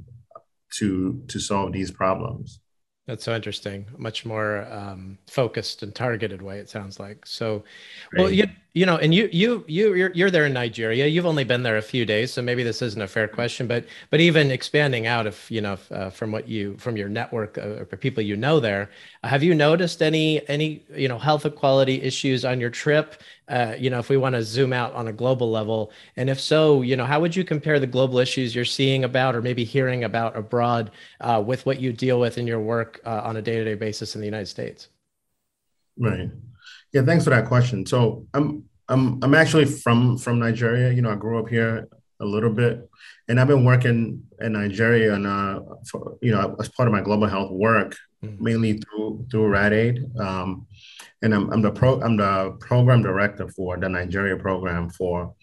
to 0.74 1.22
to 1.28 1.38
solve 1.40 1.72
these 1.72 1.90
problems. 1.90 2.60
That's 3.06 3.24
so 3.24 3.34
interesting. 3.34 3.86
Much 3.96 4.26
more 4.26 4.70
um, 4.70 5.16
focused 5.26 5.82
and 5.82 5.94
targeted 5.94 6.42
way 6.42 6.58
it 6.58 6.68
sounds 6.68 7.00
like. 7.00 7.24
So 7.24 7.64
well 8.14 8.30
you 8.30 8.46
you 8.78 8.86
know, 8.86 8.96
and 8.96 9.12
you 9.12 9.28
you 9.32 9.64
you 9.66 9.94
you're, 9.94 10.12
you're 10.14 10.30
there 10.30 10.46
in 10.46 10.52
Nigeria. 10.52 11.06
You've 11.06 11.26
only 11.26 11.42
been 11.42 11.64
there 11.64 11.78
a 11.78 11.82
few 11.82 12.06
days, 12.06 12.32
so 12.32 12.40
maybe 12.40 12.62
this 12.62 12.80
isn't 12.80 13.02
a 13.02 13.08
fair 13.08 13.26
question. 13.26 13.66
But 13.66 13.84
but 14.10 14.20
even 14.20 14.52
expanding 14.52 15.08
out, 15.08 15.26
if 15.26 15.50
you 15.50 15.60
know, 15.60 15.72
if, 15.72 15.90
uh, 15.90 16.10
from 16.10 16.30
what 16.30 16.46
you 16.46 16.76
from 16.76 16.96
your 16.96 17.08
network 17.08 17.58
uh, 17.58 17.82
or 17.82 17.84
people 17.86 18.22
you 18.22 18.36
know 18.36 18.60
there, 18.60 18.88
have 19.24 19.42
you 19.42 19.52
noticed 19.52 20.00
any 20.00 20.48
any 20.48 20.84
you 20.94 21.08
know 21.08 21.18
health 21.18 21.44
equality 21.44 22.00
issues 22.02 22.44
on 22.44 22.60
your 22.60 22.70
trip? 22.70 23.20
Uh, 23.48 23.74
you 23.76 23.90
know, 23.90 23.98
if 23.98 24.08
we 24.10 24.16
want 24.16 24.36
to 24.36 24.44
zoom 24.44 24.72
out 24.72 24.92
on 24.92 25.08
a 25.08 25.12
global 25.12 25.50
level, 25.50 25.90
and 26.16 26.30
if 26.30 26.38
so, 26.38 26.82
you 26.82 26.94
know, 26.94 27.04
how 27.04 27.18
would 27.18 27.34
you 27.34 27.42
compare 27.42 27.80
the 27.80 27.86
global 27.86 28.18
issues 28.18 28.54
you're 28.54 28.64
seeing 28.64 29.02
about 29.02 29.34
or 29.34 29.42
maybe 29.42 29.64
hearing 29.64 30.04
about 30.04 30.36
abroad 30.36 30.92
uh, 31.20 31.42
with 31.44 31.66
what 31.66 31.80
you 31.80 31.92
deal 31.92 32.20
with 32.20 32.38
in 32.38 32.46
your 32.46 32.60
work 32.60 33.00
uh, 33.04 33.22
on 33.24 33.38
a 33.38 33.42
day 33.42 33.56
to 33.56 33.64
day 33.64 33.74
basis 33.74 34.14
in 34.14 34.20
the 34.20 34.26
United 34.26 34.46
States? 34.46 34.86
Right. 35.98 36.30
Yeah, 36.92 37.02
thanks 37.02 37.24
for 37.24 37.30
that 37.30 37.46
question. 37.46 37.84
So 37.84 38.26
I'm 38.32 38.67
I'm 38.88 39.22
I'm 39.22 39.34
actually 39.34 39.66
from 39.66 40.18
from 40.18 40.38
Nigeria. 40.38 40.92
You 40.92 41.02
know, 41.02 41.10
I 41.10 41.16
grew 41.16 41.38
up 41.38 41.48
here 41.48 41.88
a 42.20 42.24
little 42.24 42.50
bit, 42.50 42.88
and 43.28 43.38
I've 43.38 43.46
been 43.48 43.64
working 43.64 44.22
in 44.40 44.52
Nigeria 44.52 45.14
and 45.14 45.26
uh, 45.26 45.60
for, 45.90 46.16
you 46.22 46.32
know 46.32 46.56
as 46.58 46.68
part 46.68 46.88
of 46.88 46.92
my 46.92 47.00
global 47.00 47.26
health 47.26 47.50
work, 47.50 47.96
mm-hmm. 48.24 48.42
mainly 48.42 48.72
through 48.78 49.26
through 49.30 49.48
RAD-AID. 49.48 50.18
Um, 50.18 50.66
and 51.22 51.34
I'm, 51.34 51.50
I'm 51.52 51.62
the 51.62 51.70
pro 51.70 52.00
I'm 52.00 52.16
the 52.16 52.56
program 52.60 53.02
director 53.02 53.48
for 53.48 53.76
the 53.76 53.88
Nigeria 53.88 54.36
program 54.36 54.90
for 54.90 55.34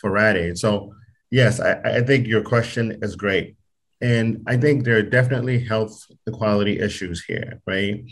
for 0.00 0.10
RAD-AID. 0.10 0.58
So 0.58 0.94
yes, 1.30 1.60
I, 1.60 1.80
I 1.98 2.02
think 2.02 2.26
your 2.26 2.42
question 2.42 2.98
is 3.02 3.16
great. 3.16 3.56
And 4.00 4.44
I 4.46 4.56
think 4.56 4.84
there 4.84 4.96
are 4.96 5.02
definitely 5.02 5.58
health 5.64 6.06
equality 6.26 6.78
issues 6.78 7.24
here, 7.24 7.60
right? 7.66 8.04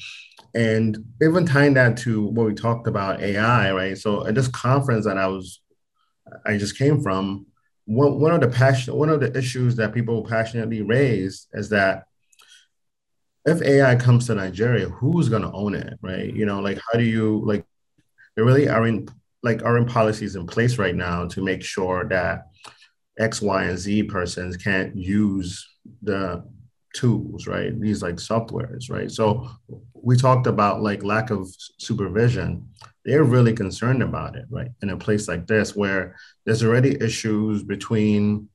And 0.56 1.04
even 1.22 1.44
tying 1.44 1.75
that 1.75 1.98
to 1.98 2.25
what 2.25 2.46
we 2.46 2.54
talked 2.54 2.86
about 2.86 3.20
AI, 3.20 3.72
right? 3.72 3.98
So 3.98 4.26
at 4.26 4.34
this 4.34 4.48
conference 4.48 5.04
that 5.04 5.18
I 5.18 5.26
was, 5.26 5.60
I 6.46 6.56
just 6.56 6.78
came 6.78 7.02
from, 7.02 7.46
one, 7.84 8.18
one 8.18 8.32
of 8.32 8.40
the 8.40 8.48
passion, 8.48 8.96
one 8.96 9.10
of 9.10 9.20
the 9.20 9.36
issues 9.36 9.76
that 9.76 9.92
people 9.92 10.25
passionately 10.25 10.80
raise 10.80 11.46
is 11.52 11.68
that 11.68 12.04
if 13.44 13.60
AI 13.60 13.96
comes 13.96 14.26
to 14.26 14.34
Nigeria, 14.34 14.88
who's 14.88 15.28
going 15.28 15.42
to 15.42 15.52
own 15.52 15.75
it, 15.75 15.98
right? 16.00 16.32
You 16.34 16.46
know, 16.46 16.60
like 16.60 16.78
how 16.90 16.98
do 16.98 17.04
you 17.04 17.42
like? 17.44 17.64
There 18.34 18.44
really 18.44 18.68
are 18.68 18.86
in 18.86 19.08
like 19.42 19.62
are 19.62 19.78
in 19.78 19.86
policies 19.86 20.36
in 20.36 20.46
place 20.46 20.78
right 20.78 20.96
now 20.96 21.26
to 21.28 21.44
make 21.44 21.62
sure 21.62 22.08
that 22.08 22.46
X, 23.18 23.40
Y, 23.40 23.64
and 23.64 23.78
Z 23.78 24.04
persons 24.04 24.56
can't 24.56 24.96
use 24.96 25.66
the 26.02 26.44
tools, 26.96 27.46
right? 27.46 27.78
These 27.78 28.02
like 28.02 28.16
softwares, 28.16 28.90
right? 28.90 29.10
So 29.10 29.48
we 29.92 30.16
talked 30.16 30.46
about 30.46 30.82
like 30.82 31.04
lack 31.04 31.30
of 31.30 31.48
supervision. 31.78 32.68
They're 33.04 33.24
really 33.24 33.52
concerned 33.52 34.02
about 34.02 34.34
it, 34.36 34.46
right? 34.50 34.70
In 34.82 34.90
a 34.90 34.96
place 34.96 35.28
like 35.28 35.46
this 35.46 35.76
where 35.76 36.16
there's 36.44 36.64
already 36.64 37.00
issues 37.00 37.62
between 37.62 38.48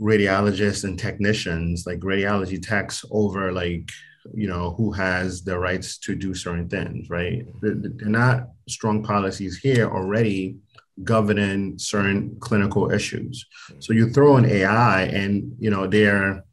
radiologists 0.00 0.84
and 0.84 0.98
technicians, 0.98 1.84
like 1.86 2.00
radiology 2.00 2.60
techs 2.60 3.04
over 3.10 3.52
like, 3.52 3.90
you 4.34 4.48
know, 4.48 4.74
who 4.76 4.92
has 4.92 5.42
the 5.42 5.58
rights 5.58 5.98
to 5.98 6.14
do 6.14 6.34
certain 6.34 6.68
things, 6.68 7.10
right? 7.10 7.44
They're 7.60 8.08
not 8.08 8.48
strong 8.68 9.02
policies 9.02 9.58
here 9.58 9.86
already 9.90 10.56
governing 11.04 11.78
certain 11.78 12.36
clinical 12.40 12.90
issues. 12.90 13.46
So 13.78 13.92
you 13.92 14.10
throw 14.10 14.36
in 14.36 14.44
AI 14.44 15.02
and, 15.02 15.54
you 15.58 15.70
know, 15.70 15.86
they're 15.86 16.44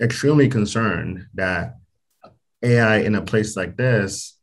extremely 0.00 0.48
concerned 0.48 1.26
that 1.34 1.76
AI 2.62 2.98
in 2.98 3.14
a 3.14 3.22
place 3.22 3.56
like 3.56 3.76
this 3.76 4.36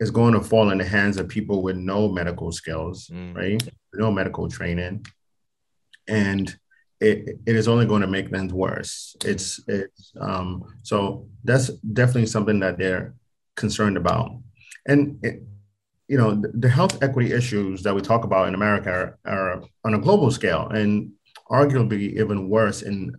is 0.00 0.10
going 0.10 0.34
to 0.34 0.40
fall 0.40 0.70
in 0.70 0.78
the 0.78 0.84
hands 0.84 1.16
of 1.16 1.28
people 1.28 1.62
with 1.62 1.76
no 1.76 2.08
medical 2.08 2.52
skills, 2.52 3.08
mm. 3.08 3.34
right? 3.34 3.62
No 3.92 4.10
medical 4.10 4.48
training. 4.48 5.06
And 6.08 6.54
it, 7.00 7.38
it 7.46 7.56
is 7.56 7.68
only 7.68 7.86
going 7.86 8.02
to 8.02 8.06
make 8.08 8.30
things 8.30 8.52
worse. 8.52 9.16
It's 9.24 9.60
it's 9.68 10.12
um, 10.20 10.64
so 10.82 11.28
that's 11.44 11.68
definitely 11.68 12.26
something 12.26 12.60
that 12.60 12.78
they're 12.78 13.14
concerned 13.56 13.96
about. 13.96 14.38
And 14.86 15.18
it, 15.22 15.42
you 16.08 16.18
know, 16.18 16.34
the, 16.34 16.48
the, 16.54 16.68
health 16.68 17.02
equity 17.02 17.32
issues 17.32 17.82
that 17.82 17.94
we 17.94 18.02
talk 18.02 18.24
about 18.24 18.46
in 18.48 18.54
America 18.54 18.90
are, 18.90 19.18
are 19.24 19.62
on 19.84 19.94
a 19.94 19.98
global 19.98 20.30
scale 20.30 20.68
and 20.68 21.10
arguably 21.50 22.20
even 22.20 22.50
worse 22.50 22.82
in 22.82 23.14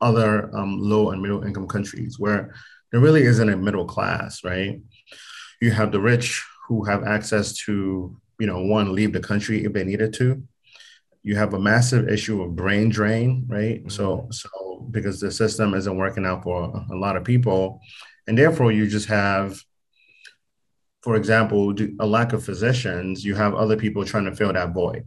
other 0.00 0.54
um, 0.56 0.78
low 0.78 1.10
and 1.10 1.22
middle 1.22 1.44
income 1.44 1.68
countries 1.68 2.18
where 2.18 2.54
there 2.92 3.00
really 3.00 3.22
isn't 3.22 3.48
a 3.48 3.56
middle 3.56 3.86
class, 3.86 4.44
right? 4.44 4.80
You 5.60 5.70
have 5.72 5.92
the 5.92 6.00
rich 6.00 6.44
who 6.68 6.84
have 6.84 7.04
access 7.04 7.56
to, 7.64 8.16
you 8.38 8.46
know, 8.46 8.62
one, 8.62 8.94
leave 8.94 9.12
the 9.12 9.20
country 9.20 9.64
if 9.64 9.72
they 9.72 9.84
needed 9.84 10.12
to. 10.14 10.42
You 11.22 11.36
have 11.36 11.54
a 11.54 11.58
massive 11.58 12.08
issue 12.08 12.42
of 12.42 12.54
brain 12.54 12.90
drain, 12.90 13.46
right? 13.48 13.80
Mm-hmm. 13.80 13.88
So, 13.88 14.28
so 14.30 14.86
because 14.90 15.20
the 15.20 15.30
system 15.30 15.74
isn't 15.74 15.96
working 15.96 16.26
out 16.26 16.42
for 16.42 16.84
a 16.90 16.96
lot 16.96 17.16
of 17.16 17.24
people, 17.24 17.80
and 18.26 18.36
therefore 18.36 18.72
you 18.72 18.86
just 18.86 19.08
have, 19.08 19.60
for 21.02 21.16
example, 21.16 21.74
a 22.00 22.06
lack 22.06 22.32
of 22.32 22.44
physicians. 22.44 23.24
You 23.24 23.34
have 23.34 23.54
other 23.54 23.76
people 23.76 24.04
trying 24.04 24.24
to 24.26 24.36
fill 24.36 24.52
that 24.52 24.72
void, 24.72 25.06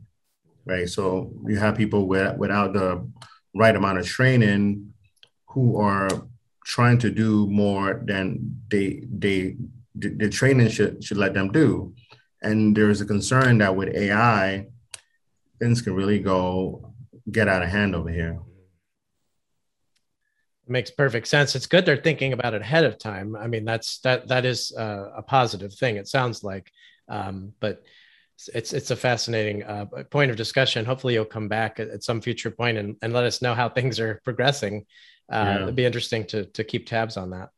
right? 0.66 0.90
So 0.90 1.32
you 1.46 1.58
have 1.58 1.76
people 1.76 2.08
with, 2.08 2.38
without 2.38 2.74
the 2.74 3.10
right 3.54 3.76
amount 3.76 3.98
of 3.98 4.06
training 4.06 4.94
who 5.48 5.78
are 5.78 6.10
trying 6.66 6.98
to 7.00 7.10
do 7.10 7.48
more 7.48 8.02
than 8.06 8.62
they 8.70 9.04
they 9.10 9.56
the 9.96 10.30
training 10.30 10.70
should 10.70 11.04
should 11.04 11.18
let 11.18 11.34
them 11.34 11.52
do. 11.52 11.94
And 12.42 12.76
there's 12.78 13.02
a 13.02 13.06
concern 13.06 13.58
that 13.60 13.76
with 13.76 13.96
ai 13.96 14.68
things 15.60 15.82
can 15.82 15.96
really 15.96 16.20
go 16.20 16.94
get 17.32 17.48
out 17.48 17.64
of 17.64 17.70
hand 17.70 17.96
over 17.96 18.10
here. 18.10 18.40
Makes 20.68 20.92
perfect 20.92 21.28
sense. 21.28 21.56
It's 21.56 21.66
good 21.66 21.86
they're 21.86 21.98
thinking 21.98 22.34
about 22.34 22.54
it 22.54 22.62
ahead 22.62 22.84
of 22.84 23.00
time. 23.00 23.36
I 23.36 23.48
mean 23.48 23.66
that's 23.66 24.00
that 24.00 24.28
that 24.28 24.46
is 24.46 24.72
uh, 24.78 25.12
a 25.16 25.24
positive 25.24 25.74
thing 25.74 25.96
it 25.96 26.08
sounds 26.08 26.44
like. 26.44 26.70
Um, 27.10 27.54
but 27.62 27.84
it's 28.54 28.74
it's 28.74 28.92
a 28.92 28.96
fascinating 28.96 29.64
uh, 29.64 29.86
point 30.10 30.32
of 30.32 30.38
discussion. 30.38 30.86
Hopefully, 30.86 31.14
you'll 31.14 31.26
come 31.26 31.48
back 31.48 31.80
at, 31.80 31.90
at, 31.90 32.04
some 32.04 32.22
future 32.22 32.52
point 32.52 32.78
and, 32.78 32.96
and 33.02 33.14
let 33.14 33.24
us 33.24 33.42
know 33.42 33.54
how 33.54 33.70
things 33.70 34.00
are 34.00 34.22
progressing. 34.24 34.86
Uh, 35.32 35.36
yeah. 35.36 35.64
It'd 35.64 35.76
be 35.76 35.86
interesting 35.86 36.26
to 36.28 36.46
to 36.46 36.64
keep 36.64 36.88
tabs 36.88 37.18
on 37.18 37.32
that. 37.32 37.50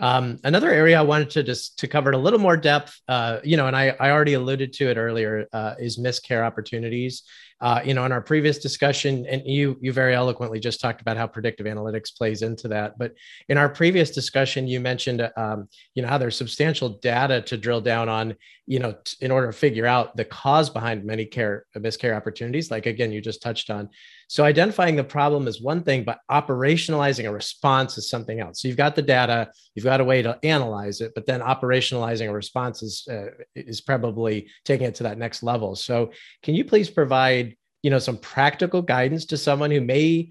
Um, 0.00 0.38
another 0.44 0.70
area 0.70 0.98
I 0.98 1.02
wanted 1.02 1.30
to 1.30 1.42
just 1.42 1.80
to 1.80 1.88
cover 1.88 2.10
it 2.10 2.14
a 2.14 2.18
little 2.18 2.38
more 2.38 2.56
depth, 2.56 3.00
uh, 3.08 3.40
you 3.42 3.56
know, 3.56 3.66
and 3.66 3.74
I, 3.74 3.96
I 3.98 4.10
already 4.10 4.34
alluded 4.34 4.72
to 4.74 4.88
it 4.90 4.96
earlier, 4.96 5.46
uh, 5.52 5.74
is 5.78 5.98
missed 5.98 6.24
care 6.24 6.44
opportunities. 6.44 7.24
Uh, 7.60 7.80
you 7.84 7.92
know, 7.92 8.04
in 8.04 8.12
our 8.12 8.20
previous 8.20 8.58
discussion, 8.58 9.26
and 9.26 9.42
you 9.44 9.76
you 9.80 9.92
very 9.92 10.14
eloquently 10.14 10.60
just 10.60 10.80
talked 10.80 11.00
about 11.00 11.16
how 11.16 11.26
predictive 11.26 11.66
analytics 11.66 12.16
plays 12.16 12.42
into 12.42 12.68
that. 12.68 12.96
But 12.98 13.14
in 13.48 13.58
our 13.58 13.68
previous 13.68 14.10
discussion, 14.10 14.68
you 14.68 14.78
mentioned, 14.78 15.28
um, 15.36 15.68
you 15.94 16.02
know, 16.02 16.08
how 16.08 16.18
there's 16.18 16.36
substantial 16.36 16.90
data 17.00 17.42
to 17.42 17.56
drill 17.56 17.80
down 17.80 18.08
on, 18.08 18.36
you 18.66 18.78
know, 18.78 18.94
t- 19.04 19.16
in 19.20 19.32
order 19.32 19.48
to 19.48 19.52
figure 19.52 19.86
out 19.86 20.16
the 20.16 20.24
cause 20.24 20.70
behind 20.70 21.04
many 21.04 21.24
care 21.24 21.64
miscarriage 21.74 22.16
opportunities. 22.16 22.70
Like 22.70 22.86
again, 22.86 23.10
you 23.10 23.20
just 23.20 23.42
touched 23.42 23.70
on. 23.70 23.88
So 24.28 24.44
identifying 24.44 24.94
the 24.94 25.04
problem 25.04 25.48
is 25.48 25.60
one 25.60 25.82
thing, 25.82 26.04
but 26.04 26.18
operationalizing 26.30 27.26
a 27.26 27.32
response 27.32 27.96
is 27.96 28.10
something 28.10 28.40
else. 28.40 28.60
So 28.60 28.68
you've 28.68 28.76
got 28.76 28.94
the 28.94 29.02
data, 29.02 29.50
you've 29.74 29.86
got 29.86 30.02
a 30.02 30.04
way 30.04 30.20
to 30.20 30.38
analyze 30.42 31.00
it, 31.00 31.12
but 31.14 31.24
then 31.24 31.40
operationalizing 31.40 32.28
a 32.28 32.32
response 32.32 32.82
is 32.82 33.08
uh, 33.10 33.30
is 33.56 33.80
probably 33.80 34.48
taking 34.64 34.86
it 34.86 34.94
to 34.96 35.04
that 35.04 35.18
next 35.18 35.42
level. 35.42 35.74
So 35.74 36.12
can 36.42 36.54
you 36.54 36.64
please 36.64 36.90
provide 36.90 37.47
you 37.82 37.90
know 37.90 37.98
some 37.98 38.16
practical 38.16 38.82
guidance 38.82 39.26
to 39.26 39.36
someone 39.36 39.70
who 39.70 39.80
may 39.80 40.30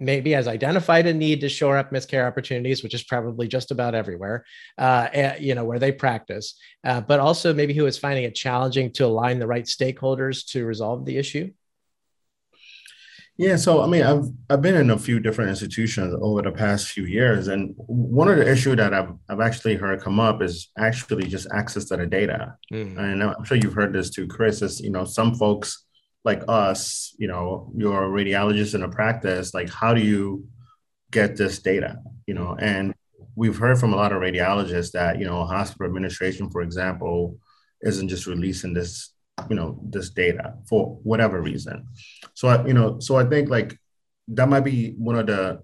maybe 0.00 0.30
has 0.32 0.48
identified 0.48 1.06
a 1.06 1.12
need 1.12 1.40
to 1.40 1.48
shore 1.48 1.76
up 1.76 1.92
missed 1.92 2.08
care 2.08 2.26
opportunities, 2.26 2.82
which 2.82 2.94
is 2.94 3.02
probably 3.02 3.46
just 3.46 3.70
about 3.70 3.94
everywhere, 3.94 4.44
uh, 4.78 5.32
you 5.38 5.54
know, 5.54 5.64
where 5.64 5.78
they 5.78 5.92
practice, 5.92 6.58
uh, 6.84 7.00
but 7.00 7.20
also 7.20 7.52
maybe 7.52 7.74
who 7.74 7.86
is 7.86 7.98
finding 7.98 8.24
it 8.24 8.34
challenging 8.34 8.90
to 8.92 9.04
align 9.04 9.38
the 9.38 9.46
right 9.46 9.64
stakeholders 9.64 10.46
to 10.52 10.64
resolve 10.64 11.04
the 11.04 11.18
issue? 11.18 11.52
Yeah, 13.38 13.56
so 13.56 13.82
I 13.82 13.86
mean, 13.86 14.02
I've 14.02 14.24
I've 14.48 14.62
been 14.62 14.76
in 14.76 14.90
a 14.90 14.98
few 14.98 15.20
different 15.20 15.50
institutions 15.50 16.16
over 16.22 16.40
the 16.40 16.52
past 16.52 16.88
few 16.88 17.04
years, 17.04 17.48
and 17.48 17.74
one 17.76 18.28
of 18.28 18.38
the 18.38 18.50
issues 18.50 18.76
that 18.76 18.94
I've 18.94 19.12
I've 19.28 19.40
actually 19.40 19.74
heard 19.74 20.00
come 20.00 20.18
up 20.18 20.40
is 20.40 20.70
actually 20.78 21.26
just 21.26 21.46
access 21.52 21.84
to 21.86 21.98
the 21.98 22.06
data. 22.06 22.56
Mm. 22.72 22.98
And 22.98 23.22
I'm 23.22 23.44
sure 23.44 23.58
you've 23.58 23.74
heard 23.74 23.92
this 23.92 24.08
too, 24.08 24.26
Chris. 24.26 24.62
Is 24.62 24.80
you 24.80 24.90
know 24.90 25.04
some 25.04 25.34
folks 25.34 25.84
like 26.26 26.42
us, 26.48 27.14
you 27.18 27.28
know, 27.28 27.70
you're 27.76 28.04
a 28.04 28.08
radiologist 28.08 28.74
in 28.74 28.82
a 28.82 28.88
practice, 28.88 29.54
like 29.54 29.70
how 29.70 29.94
do 29.94 30.02
you 30.02 30.44
get 31.12 31.36
this 31.36 31.60
data? 31.60 31.98
You 32.26 32.34
know, 32.34 32.56
and 32.58 32.94
we've 33.36 33.56
heard 33.56 33.78
from 33.78 33.92
a 33.92 33.96
lot 33.96 34.12
of 34.12 34.20
radiologists 34.20 34.90
that, 34.92 35.20
you 35.20 35.24
know, 35.24 35.44
hospital 35.44 35.86
administration, 35.86 36.50
for 36.50 36.62
example, 36.62 37.38
isn't 37.82 38.08
just 38.08 38.26
releasing 38.26 38.74
this, 38.74 39.14
you 39.48 39.54
know, 39.54 39.78
this 39.84 40.10
data 40.10 40.54
for 40.68 40.98
whatever 41.04 41.40
reason. 41.40 41.86
So 42.34 42.48
I, 42.48 42.66
you 42.66 42.74
know, 42.74 42.98
so 42.98 43.14
I 43.16 43.24
think 43.24 43.48
like 43.48 43.78
that 44.28 44.48
might 44.48 44.64
be 44.64 44.94
one 44.98 45.16
of 45.16 45.28
the 45.28 45.60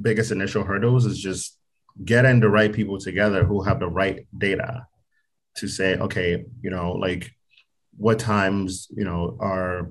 biggest 0.00 0.30
initial 0.30 0.62
hurdles 0.62 1.04
is 1.04 1.18
just 1.18 1.58
getting 2.04 2.38
the 2.38 2.48
right 2.48 2.72
people 2.72 3.00
together 3.00 3.42
who 3.42 3.64
have 3.64 3.80
the 3.80 3.88
right 3.88 4.24
data 4.38 4.86
to 5.56 5.66
say, 5.66 5.96
okay, 5.96 6.44
you 6.62 6.70
know, 6.70 6.92
like 6.92 7.32
what 7.96 8.18
times 8.18 8.88
you 8.90 9.04
know 9.04 9.36
are 9.40 9.90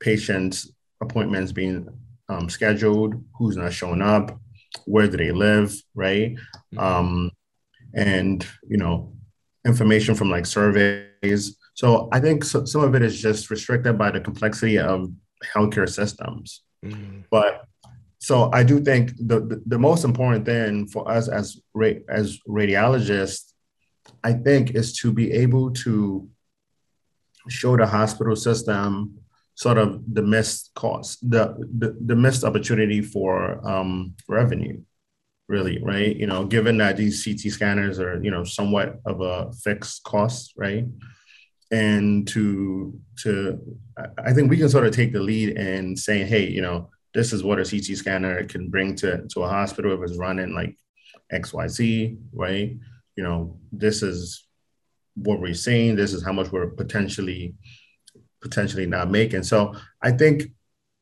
patients 0.00 0.70
appointments 1.00 1.52
being 1.52 1.88
um, 2.28 2.48
scheduled 2.48 3.22
who's 3.38 3.56
not 3.56 3.72
showing 3.72 4.02
up 4.02 4.38
where 4.86 5.06
do 5.06 5.16
they 5.16 5.30
live 5.30 5.74
right 5.94 6.34
mm-hmm. 6.34 6.78
um, 6.78 7.30
and 7.94 8.46
you 8.68 8.76
know 8.76 9.12
information 9.66 10.14
from 10.14 10.30
like 10.30 10.46
surveys 10.46 11.56
so 11.74 12.08
i 12.12 12.20
think 12.20 12.44
so, 12.44 12.64
some 12.64 12.82
of 12.82 12.94
it 12.94 13.02
is 13.02 13.20
just 13.20 13.50
restricted 13.50 13.96
by 13.96 14.10
the 14.10 14.20
complexity 14.20 14.78
of 14.78 15.10
healthcare 15.54 15.88
systems 15.88 16.62
mm-hmm. 16.84 17.20
but 17.30 17.64
so 18.18 18.50
i 18.52 18.62
do 18.62 18.80
think 18.80 19.12
the, 19.18 19.40
the, 19.40 19.62
the 19.66 19.78
most 19.78 20.04
important 20.04 20.44
thing 20.44 20.86
for 20.86 21.10
us 21.10 21.28
as 21.28 21.60
ra- 21.72 22.02
as 22.08 22.38
radiologists 22.48 23.52
i 24.22 24.32
think 24.32 24.74
is 24.74 24.96
to 24.96 25.12
be 25.12 25.30
able 25.32 25.70
to 25.70 26.28
show 27.48 27.76
the 27.76 27.86
hospital 27.86 28.36
system 28.36 29.18
sort 29.54 29.78
of 29.78 30.02
the 30.12 30.22
missed 30.22 30.70
cost, 30.74 31.28
the 31.28 31.54
the, 31.78 31.96
the 32.04 32.16
missed 32.16 32.44
opportunity 32.44 33.00
for 33.00 33.66
um, 33.68 34.14
revenue, 34.28 34.80
really, 35.48 35.82
right? 35.82 36.14
You 36.16 36.26
know, 36.26 36.44
given 36.44 36.78
that 36.78 36.96
these 36.96 37.24
CT 37.24 37.52
scanners 37.52 37.98
are 38.00 38.22
you 38.22 38.30
know 38.30 38.44
somewhat 38.44 39.00
of 39.06 39.20
a 39.20 39.52
fixed 39.52 40.02
cost, 40.04 40.52
right? 40.56 40.84
And 41.70 42.26
to 42.28 42.98
to 43.22 43.60
I 44.18 44.32
think 44.32 44.50
we 44.50 44.58
can 44.58 44.68
sort 44.68 44.86
of 44.86 44.94
take 44.94 45.12
the 45.12 45.20
lead 45.20 45.56
in 45.56 45.96
saying, 45.96 46.26
hey, 46.26 46.48
you 46.48 46.60
know, 46.60 46.90
this 47.14 47.32
is 47.32 47.44
what 47.44 47.60
a 47.60 47.64
CT 47.64 47.96
scanner 47.96 48.44
can 48.44 48.68
bring 48.68 48.96
to 48.96 49.26
to 49.28 49.42
a 49.42 49.48
hospital 49.48 49.92
if 49.92 50.08
it's 50.08 50.18
running 50.18 50.54
like 50.54 50.76
XYZ, 51.32 52.18
right? 52.32 52.76
You 53.16 53.22
know, 53.22 53.58
this 53.70 54.02
is 54.02 54.46
what 55.14 55.40
we're 55.40 55.54
seeing. 55.54 55.96
This 55.96 56.12
is 56.12 56.24
how 56.24 56.32
much 56.32 56.50
we're 56.50 56.68
potentially 56.68 57.54
potentially 58.40 58.86
not 58.86 59.10
making. 59.10 59.42
So 59.42 59.74
I 60.02 60.10
think, 60.10 60.44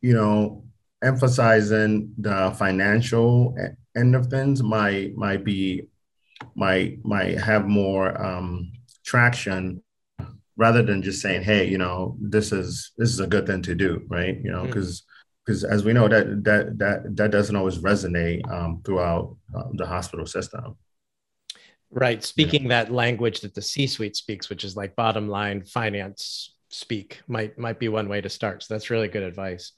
you 0.01 0.15
know, 0.15 0.65
emphasizing 1.03 2.15
the 2.19 2.55
financial 2.57 3.57
end 3.97 4.15
of 4.15 4.27
things 4.27 4.63
might 4.63 5.17
might 5.17 5.45
be 5.45 5.89
might 6.55 7.05
might 7.05 7.39
have 7.39 7.67
more 7.67 8.21
um, 8.23 8.73
traction 9.05 9.83
rather 10.57 10.83
than 10.83 11.03
just 11.03 11.21
saying, 11.21 11.43
hey, 11.43 11.67
you 11.67 11.79
know, 11.79 12.17
this 12.21 12.53
is 12.53 12.93
this 12.99 13.11
is 13.11 13.21
a 13.21 13.27
good 13.27 13.47
thing 13.47 13.63
to 13.63 13.75
do, 13.75 14.03
right? 14.09 14.39
You 14.43 14.51
know, 14.51 14.65
because 14.65 15.01
mm 15.01 15.05
because 15.45 15.65
as 15.65 15.85
we 15.85 15.93
know 15.93 16.09
that 16.09 16.45
that 16.45 16.79
that 16.79 17.17
that 17.17 17.31
doesn't 17.31 17.57
always 17.57 17.79
resonate 17.79 18.49
um, 18.51 18.81
throughout 18.85 19.37
uh, 19.57 19.65
the 19.75 19.87
hospital 19.87 20.27
system. 20.27 20.77
Right. 21.95 22.25
Speaking 22.25 22.63
yeah. 22.63 22.69
that 22.69 22.93
language 22.93 23.41
that 23.43 23.55
the 23.55 23.61
C 23.63 23.87
suite 23.87 24.17
speaks, 24.17 24.49
which 24.49 24.65
is 24.65 24.77
like 24.77 24.97
bottom 24.97 25.29
line 25.29 25.63
finance 25.63 26.55
speak, 26.71 27.21
might 27.29 27.59
might 27.59 27.79
be 27.79 27.89
one 27.89 28.09
way 28.09 28.23
to 28.23 28.31
start. 28.31 28.63
So 28.63 28.73
that's 28.73 28.89
really 28.89 29.09
good 29.09 29.23
advice. 29.23 29.73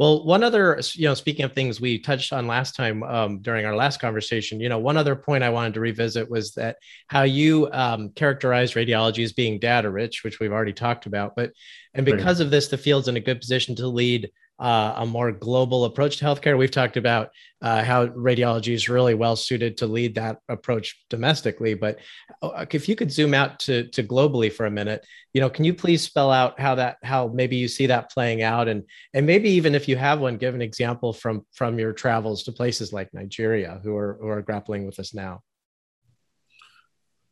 Well, 0.00 0.24
one 0.24 0.42
other, 0.42 0.80
you 0.94 1.04
know, 1.04 1.14
speaking 1.14 1.44
of 1.44 1.52
things 1.52 1.80
we 1.80 1.98
touched 1.98 2.32
on 2.32 2.48
last 2.48 2.74
time 2.74 3.04
um, 3.04 3.38
during 3.40 3.66
our 3.66 3.76
last 3.76 4.00
conversation, 4.00 4.58
you 4.58 4.68
know, 4.68 4.80
one 4.80 4.96
other 4.96 5.14
point 5.14 5.44
I 5.44 5.50
wanted 5.50 5.74
to 5.74 5.80
revisit 5.80 6.28
was 6.28 6.52
that 6.54 6.78
how 7.06 7.22
you 7.22 7.68
um, 7.72 8.10
characterize 8.10 8.72
radiology 8.72 9.22
as 9.22 9.32
being 9.32 9.60
data 9.60 9.88
rich, 9.88 10.24
which 10.24 10.40
we've 10.40 10.50
already 10.50 10.72
talked 10.72 11.06
about. 11.06 11.36
But 11.36 11.52
and 11.94 12.04
because 12.04 12.40
right. 12.40 12.46
of 12.46 12.50
this, 12.50 12.66
the 12.66 12.78
field's 12.78 13.06
in 13.06 13.16
a 13.16 13.20
good 13.20 13.40
position 13.40 13.76
to 13.76 13.86
lead 13.86 14.30
uh, 14.62 14.94
a 14.98 15.04
more 15.04 15.32
global 15.32 15.86
approach 15.86 16.18
to 16.18 16.24
healthcare. 16.24 16.56
We've 16.56 16.70
talked 16.70 16.96
about 16.96 17.30
uh, 17.60 17.82
how 17.82 18.06
radiology 18.06 18.72
is 18.72 18.88
really 18.88 19.14
well 19.14 19.34
suited 19.34 19.76
to 19.78 19.88
lead 19.88 20.14
that 20.14 20.38
approach 20.48 21.04
domestically. 21.10 21.74
But 21.74 21.98
uh, 22.42 22.64
if 22.70 22.88
you 22.88 22.94
could 22.94 23.10
zoom 23.10 23.34
out 23.34 23.58
to, 23.60 23.88
to 23.88 24.04
globally 24.04 24.52
for 24.52 24.66
a 24.66 24.70
minute, 24.70 25.04
you 25.34 25.40
know, 25.40 25.50
can 25.50 25.64
you 25.64 25.74
please 25.74 26.02
spell 26.02 26.30
out 26.30 26.60
how 26.60 26.76
that 26.76 26.98
how 27.02 27.26
maybe 27.34 27.56
you 27.56 27.66
see 27.66 27.86
that 27.86 28.12
playing 28.12 28.42
out, 28.42 28.68
and 28.68 28.84
and 29.12 29.26
maybe 29.26 29.50
even 29.50 29.74
if 29.74 29.88
you 29.88 29.96
have 29.96 30.20
one, 30.20 30.36
give 30.36 30.54
an 30.54 30.62
example 30.62 31.12
from 31.12 31.44
from 31.52 31.80
your 31.80 31.92
travels 31.92 32.44
to 32.44 32.52
places 32.52 32.92
like 32.92 33.12
Nigeria, 33.12 33.80
who 33.82 33.96
are 33.96 34.16
who 34.20 34.28
are 34.28 34.42
grappling 34.42 34.86
with 34.86 34.94
this 34.94 35.12
now. 35.12 35.40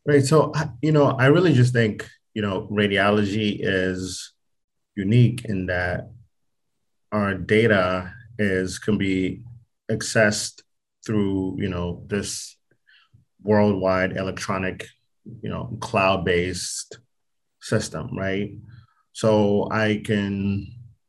Right. 0.04 0.24
So 0.24 0.52
you 0.82 0.90
know, 0.90 1.10
I 1.10 1.26
really 1.26 1.52
just 1.52 1.72
think 1.72 2.08
you 2.34 2.42
know 2.42 2.66
radiology 2.72 3.58
is 3.60 4.32
unique 4.96 5.44
in 5.44 5.66
that 5.66 6.10
our 7.12 7.34
data 7.34 8.12
is 8.38 8.78
can 8.78 8.98
be 8.98 9.42
accessed 9.90 10.62
through 11.04 11.56
you 11.58 11.68
know 11.68 12.04
this 12.06 12.56
worldwide 13.42 14.16
electronic 14.16 14.86
you 15.42 15.48
know 15.48 15.76
cloud-based 15.80 16.98
system 17.60 18.16
right? 18.16 18.52
So 19.12 19.68
i 19.70 20.00
can 20.04 20.66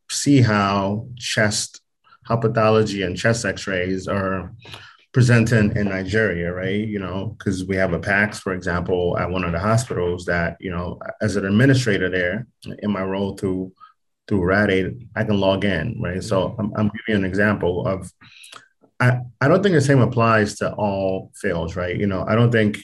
see 0.10 0.42
how 0.42 1.08
chest 1.18 1.82
how 2.24 2.38
pathology 2.38 3.04
and 3.04 3.18
chest 3.18 3.46
x-rays 3.46 4.08
are 4.08 4.54
presented 5.14 5.78
in 5.78 5.90
nigeria 5.90 6.52
right? 6.52 6.88
You 6.88 7.00
know 7.00 7.36
because 7.38 7.66
we 7.66 7.76
have 7.76 7.94
a 7.94 8.00
PACS 8.00 8.40
for 8.40 8.54
example 8.54 9.18
at 9.18 9.30
one 9.30 9.44
of 9.44 9.52
the 9.52 9.60
hospitals 9.60 10.26
that 10.26 10.58
you 10.60 10.72
know 10.72 11.00
as 11.22 11.36
an 11.36 11.46
administrator 11.46 12.10
there 12.10 12.48
in 12.80 12.92
my 12.92 13.04
role 13.04 13.38
through 13.38 13.72
through 14.28 14.44
Rad 14.44 14.72
I 15.16 15.24
can 15.24 15.40
log 15.40 15.66
in, 15.66 16.00
right? 16.02 16.24
So 16.24 16.50
mm-hmm. 16.50 16.62
I'm, 16.62 16.74
I'm 16.76 16.88
giving 16.88 17.10
you 17.10 17.16
an 17.16 17.26
example 17.26 17.88
of, 17.88 18.12
I, 19.00 19.20
I 19.40 19.48
don't 19.48 19.64
think 19.64 19.74
the 19.74 19.82
same 19.82 20.00
applies 20.00 20.56
to 20.58 20.74
all 20.74 21.32
fields, 21.36 21.76
right? 21.76 21.96
You 21.98 22.08
know, 22.08 22.24
I 22.28 22.36
don't 22.36 22.52
think 22.52 22.84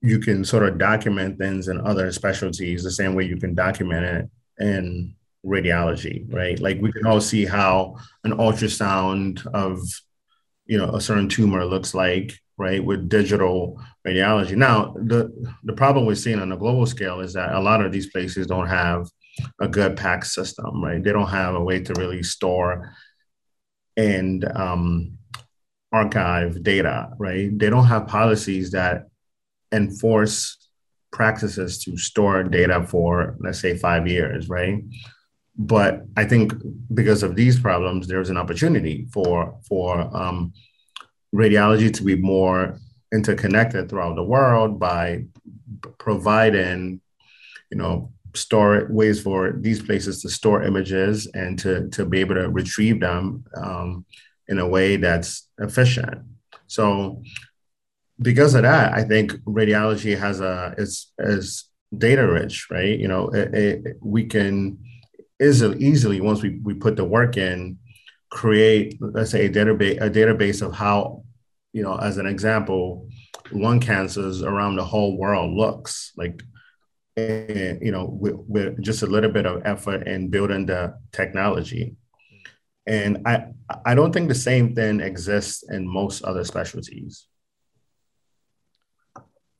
you 0.00 0.18
can 0.18 0.44
sort 0.44 0.68
of 0.68 0.78
document 0.78 1.38
things 1.38 1.68
in 1.68 1.80
other 1.80 2.12
specialties 2.12 2.84
the 2.84 2.90
same 2.90 3.14
way 3.14 3.24
you 3.24 3.36
can 3.36 3.54
document 3.54 4.04
it 4.04 4.64
in 4.64 5.14
radiology, 5.44 6.32
right? 6.32 6.58
Like 6.60 6.80
we 6.80 6.92
can 6.92 7.06
all 7.06 7.20
see 7.20 7.44
how 7.44 7.96
an 8.24 8.32
ultrasound 8.32 9.44
of, 9.46 9.80
you 10.66 10.78
know, 10.78 10.94
a 10.94 11.00
certain 11.00 11.28
tumor 11.28 11.64
looks 11.64 11.94
like, 11.94 12.38
right, 12.58 12.84
with 12.84 13.08
digital 13.08 13.82
radiology. 14.06 14.56
Now, 14.56 14.94
the 14.94 15.32
the 15.64 15.72
problem 15.72 16.06
we're 16.06 16.14
seeing 16.14 16.40
on 16.40 16.52
a 16.52 16.56
global 16.56 16.86
scale 16.86 17.20
is 17.20 17.32
that 17.32 17.54
a 17.54 17.60
lot 17.60 17.84
of 17.84 17.92
these 17.92 18.10
places 18.10 18.46
don't 18.46 18.68
have 18.68 19.08
a 19.60 19.68
good 19.68 19.96
PACS 19.96 20.26
system, 20.26 20.82
right? 20.82 21.02
They 21.02 21.12
don't 21.12 21.28
have 21.28 21.54
a 21.54 21.62
way 21.62 21.80
to 21.80 21.92
really 21.94 22.22
store 22.22 22.94
and 23.96 24.44
um, 24.56 25.18
archive 25.92 26.62
data, 26.62 27.10
right? 27.18 27.56
They 27.56 27.70
don't 27.70 27.86
have 27.86 28.06
policies 28.06 28.70
that 28.72 29.08
enforce 29.72 30.56
practices 31.12 31.82
to 31.84 31.96
store 31.96 32.42
data 32.44 32.82
for, 32.82 33.36
let's 33.40 33.60
say, 33.60 33.76
five 33.76 34.06
years, 34.06 34.48
right? 34.48 34.82
but 35.58 36.04
I 36.16 36.24
think 36.24 36.52
because 36.94 37.24
of 37.24 37.34
these 37.34 37.58
problems, 37.58 38.06
there's 38.06 38.30
an 38.30 38.36
opportunity 38.36 39.08
for 39.12 39.58
for 39.68 39.98
um, 40.16 40.52
radiology 41.34 41.92
to 41.92 42.04
be 42.04 42.14
more 42.14 42.78
interconnected 43.12 43.88
throughout 43.88 44.14
the 44.14 44.22
world 44.22 44.78
by 44.78 45.24
providing, 45.98 47.00
you 47.72 47.78
know, 47.78 48.12
store 48.38 48.76
it, 48.76 48.90
ways 48.90 49.20
for 49.20 49.52
these 49.52 49.82
places 49.82 50.22
to 50.22 50.28
store 50.28 50.62
images 50.62 51.26
and 51.34 51.58
to 51.58 51.88
to 51.90 52.04
be 52.04 52.20
able 52.20 52.34
to 52.34 52.48
retrieve 52.48 53.00
them 53.00 53.44
um, 53.56 54.04
in 54.48 54.58
a 54.58 54.68
way 54.68 54.96
that's 54.96 55.48
efficient. 55.58 56.18
So 56.66 57.22
because 58.20 58.54
of 58.54 58.62
that, 58.62 58.92
I 58.92 59.02
think 59.04 59.32
radiology 59.44 60.18
has 60.18 60.40
a 60.40 60.74
is 60.78 61.12
is 61.18 61.64
data 61.96 62.26
rich, 62.26 62.68
right? 62.70 62.98
You 62.98 63.08
know, 63.08 63.28
it, 63.28 63.54
it, 63.54 63.96
we 64.00 64.24
can 64.24 64.78
easily 65.40 65.78
easily 65.78 66.20
once 66.20 66.42
we, 66.42 66.58
we 66.62 66.74
put 66.74 66.96
the 66.96 67.04
work 67.04 67.36
in, 67.36 67.78
create 68.30 68.98
let's 69.00 69.30
say 69.30 69.46
a 69.46 69.50
database 69.50 70.00
a 70.00 70.10
database 70.10 70.60
of 70.62 70.74
how, 70.74 71.22
you 71.72 71.82
know, 71.82 71.96
as 71.96 72.18
an 72.18 72.26
example, 72.26 73.08
lung 73.52 73.80
cancers 73.80 74.42
around 74.42 74.76
the 74.76 74.84
whole 74.84 75.16
world 75.16 75.52
looks 75.54 76.12
like. 76.16 76.42
And, 77.18 77.82
you 77.82 77.92
know, 77.92 78.04
with, 78.04 78.36
with 78.46 78.82
just 78.82 79.02
a 79.02 79.06
little 79.06 79.30
bit 79.30 79.46
of 79.46 79.62
effort 79.64 80.06
in 80.06 80.28
building 80.28 80.66
the 80.66 80.94
technology, 81.12 81.96
and 82.86 83.26
I 83.26 83.48
I 83.84 83.94
don't 83.94 84.12
think 84.12 84.28
the 84.28 84.34
same 84.34 84.74
thing 84.74 85.00
exists 85.00 85.64
in 85.68 85.86
most 85.86 86.22
other 86.24 86.44
specialties. 86.44 87.26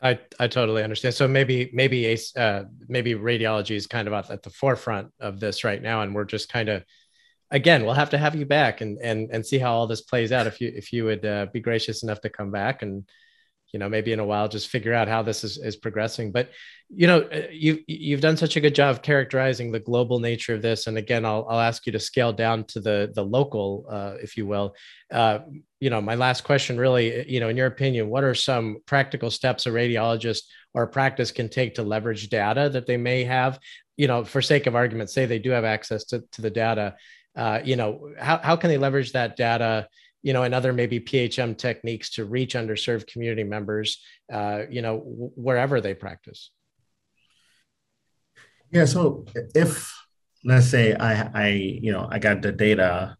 I, 0.00 0.20
I 0.38 0.46
totally 0.46 0.84
understand. 0.84 1.14
So 1.14 1.26
maybe 1.26 1.70
maybe 1.72 2.16
uh, 2.36 2.64
maybe 2.88 3.14
radiology 3.14 3.74
is 3.76 3.86
kind 3.86 4.06
of 4.06 4.14
at 4.14 4.42
the 4.42 4.50
forefront 4.50 5.08
of 5.20 5.40
this 5.40 5.64
right 5.64 5.82
now, 5.82 6.02
and 6.02 6.14
we're 6.14 6.24
just 6.24 6.48
kind 6.48 6.68
of 6.68 6.84
again 7.50 7.84
we'll 7.84 7.94
have 7.94 8.10
to 8.10 8.18
have 8.18 8.36
you 8.36 8.46
back 8.46 8.80
and 8.80 8.98
and 9.02 9.30
and 9.32 9.44
see 9.44 9.58
how 9.58 9.72
all 9.74 9.86
this 9.86 10.02
plays 10.02 10.32
out. 10.32 10.46
If 10.46 10.60
you 10.60 10.72
if 10.74 10.92
you 10.92 11.04
would 11.04 11.26
uh, 11.26 11.46
be 11.52 11.60
gracious 11.60 12.02
enough 12.02 12.20
to 12.22 12.30
come 12.30 12.50
back 12.50 12.82
and 12.82 13.04
you 13.72 13.78
know 13.78 13.88
maybe 13.88 14.12
in 14.12 14.20
a 14.20 14.24
while 14.24 14.48
just 14.48 14.68
figure 14.68 14.94
out 14.94 15.08
how 15.08 15.22
this 15.22 15.44
is, 15.44 15.58
is 15.58 15.76
progressing. 15.76 16.32
But 16.32 16.50
you 16.88 17.06
know 17.06 17.20
uh, 17.20 17.48
you 17.50 17.80
you've 17.86 18.20
done 18.20 18.36
such 18.36 18.56
a 18.56 18.60
good 18.60 18.74
job 18.74 19.02
characterizing 19.02 19.70
the 19.70 19.80
global 19.80 20.20
nature 20.20 20.54
of 20.54 20.62
this. 20.62 20.86
And 20.86 20.96
again 20.96 21.24
i'll, 21.24 21.46
I'll 21.48 21.60
ask 21.60 21.86
you 21.86 21.92
to 21.92 22.00
scale 22.00 22.32
down 22.32 22.64
to 22.64 22.80
the 22.80 23.12
the 23.14 23.24
local 23.24 23.86
uh, 23.90 24.14
if 24.22 24.36
you 24.36 24.46
will. 24.46 24.74
Uh, 25.12 25.40
you 25.80 25.90
know 25.90 26.00
my 26.00 26.14
last 26.14 26.44
question 26.44 26.78
really 26.78 27.20
uh, 27.20 27.24
you 27.26 27.40
know 27.40 27.48
in 27.48 27.56
your 27.56 27.66
opinion 27.66 28.08
what 28.08 28.24
are 28.24 28.34
some 28.34 28.78
practical 28.86 29.30
steps 29.30 29.66
a 29.66 29.70
radiologist 29.70 30.42
or 30.74 30.84
a 30.84 30.88
practice 30.88 31.30
can 31.30 31.48
take 31.48 31.74
to 31.74 31.82
leverage 31.82 32.28
data 32.28 32.70
that 32.70 32.86
they 32.86 32.96
may 32.96 33.24
have? 33.24 33.58
You 33.96 34.06
know 34.06 34.24
for 34.24 34.40
sake 34.40 34.66
of 34.66 34.74
argument 34.74 35.10
say 35.10 35.26
they 35.26 35.38
do 35.38 35.50
have 35.50 35.64
access 35.64 36.04
to, 36.06 36.24
to 36.32 36.42
the 36.42 36.50
data. 36.50 36.96
Uh, 37.36 37.60
you 37.62 37.76
know 37.76 38.12
how, 38.18 38.38
how 38.38 38.56
can 38.56 38.70
they 38.70 38.78
leverage 38.78 39.12
that 39.12 39.36
data 39.36 39.86
you 40.22 40.32
know, 40.32 40.42
and 40.42 40.54
other 40.54 40.72
maybe 40.72 41.00
PHM 41.00 41.56
techniques 41.56 42.10
to 42.10 42.24
reach 42.24 42.54
underserved 42.54 43.06
community 43.06 43.44
members, 43.44 44.02
uh, 44.32 44.62
you 44.68 44.82
know, 44.82 44.98
w- 44.98 45.32
wherever 45.34 45.80
they 45.80 45.94
practice? 45.94 46.50
Yeah. 48.70 48.84
So 48.84 49.24
if 49.54 49.94
let's 50.44 50.68
say 50.68 50.94
I, 50.94 51.30
I, 51.34 51.48
you 51.48 51.92
know, 51.92 52.08
I 52.10 52.18
got 52.18 52.42
the 52.42 52.52
data 52.52 53.16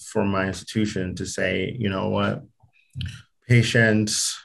for 0.00 0.24
my 0.24 0.46
institution 0.46 1.14
to 1.16 1.26
say, 1.26 1.76
you 1.78 1.88
know 1.88 2.08
what, 2.08 2.42
patients 3.48 4.38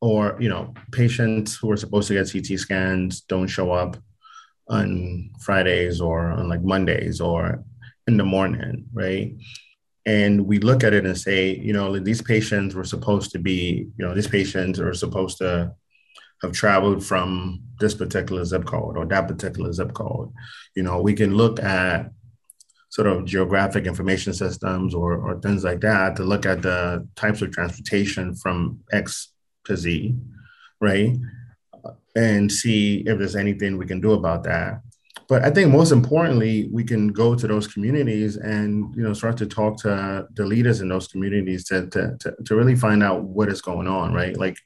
or 0.00 0.36
you 0.40 0.48
know 0.48 0.74
patients 0.92 1.56
who 1.56 1.70
are 1.70 1.76
supposed 1.76 2.08
to 2.08 2.14
get 2.14 2.30
CT 2.30 2.58
scans 2.58 3.22
don't 3.22 3.46
show 3.46 3.72
up 3.72 3.96
on 4.68 5.30
Fridays 5.40 6.00
or 6.00 6.30
on 6.30 6.48
like 6.48 6.62
Mondays 6.62 7.20
or 7.20 7.62
in 8.06 8.16
the 8.16 8.24
morning, 8.24 8.86
right? 8.92 9.34
And 10.06 10.46
we 10.46 10.58
look 10.58 10.84
at 10.84 10.92
it 10.92 11.06
and 11.06 11.16
say, 11.16 11.56
you 11.56 11.72
know, 11.72 11.98
these 11.98 12.20
patients 12.20 12.74
were 12.74 12.84
supposed 12.84 13.30
to 13.32 13.38
be, 13.38 13.88
you 13.96 14.04
know, 14.04 14.14
these 14.14 14.28
patients 14.28 14.78
are 14.78 14.92
supposed 14.92 15.38
to 15.38 15.72
have 16.42 16.52
traveled 16.52 17.04
from 17.04 17.62
this 17.80 17.94
particular 17.94 18.44
zip 18.44 18.66
code 18.66 18.98
or 18.98 19.06
that 19.06 19.26
particular 19.26 19.72
zip 19.72 19.94
code. 19.94 20.30
You 20.74 20.82
know, 20.82 21.00
we 21.00 21.14
can 21.14 21.34
look 21.34 21.58
at 21.62 22.10
sort 22.90 23.08
of 23.08 23.24
geographic 23.24 23.86
information 23.86 24.32
systems 24.34 24.94
or, 24.94 25.14
or 25.16 25.40
things 25.40 25.64
like 25.64 25.80
that 25.80 26.16
to 26.16 26.22
look 26.22 26.44
at 26.44 26.62
the 26.62 27.08
types 27.16 27.40
of 27.40 27.50
transportation 27.50 28.34
from 28.34 28.80
X 28.92 29.32
to 29.64 29.76
Z, 29.76 30.14
right? 30.80 31.16
And 32.14 32.52
see 32.52 33.02
if 33.06 33.18
there's 33.18 33.36
anything 33.36 33.78
we 33.78 33.86
can 33.86 34.00
do 34.00 34.12
about 34.12 34.44
that 34.44 34.80
but 35.34 35.44
I 35.44 35.50
think 35.50 35.72
most 35.72 35.90
importantly, 35.90 36.68
we 36.70 36.84
can 36.84 37.08
go 37.08 37.34
to 37.34 37.48
those 37.48 37.66
communities 37.66 38.36
and 38.36 38.94
you 38.94 39.02
know 39.02 39.12
start 39.12 39.36
to 39.38 39.46
talk 39.46 39.76
to 39.78 40.28
the 40.32 40.46
leaders 40.46 40.80
in 40.80 40.88
those 40.88 41.08
communities 41.08 41.64
to 41.64 41.88
to 41.88 42.16
to, 42.20 42.36
to 42.44 42.54
really 42.54 42.76
find 42.76 43.02
out 43.02 43.24
what 43.24 43.48
is 43.48 43.60
going 43.60 43.88
on, 43.88 44.14
right? 44.14 44.36
Like 44.36 44.56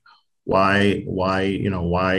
why 0.44 1.04
why 1.06 1.40
you 1.44 1.70
know 1.70 1.84
why 1.84 2.16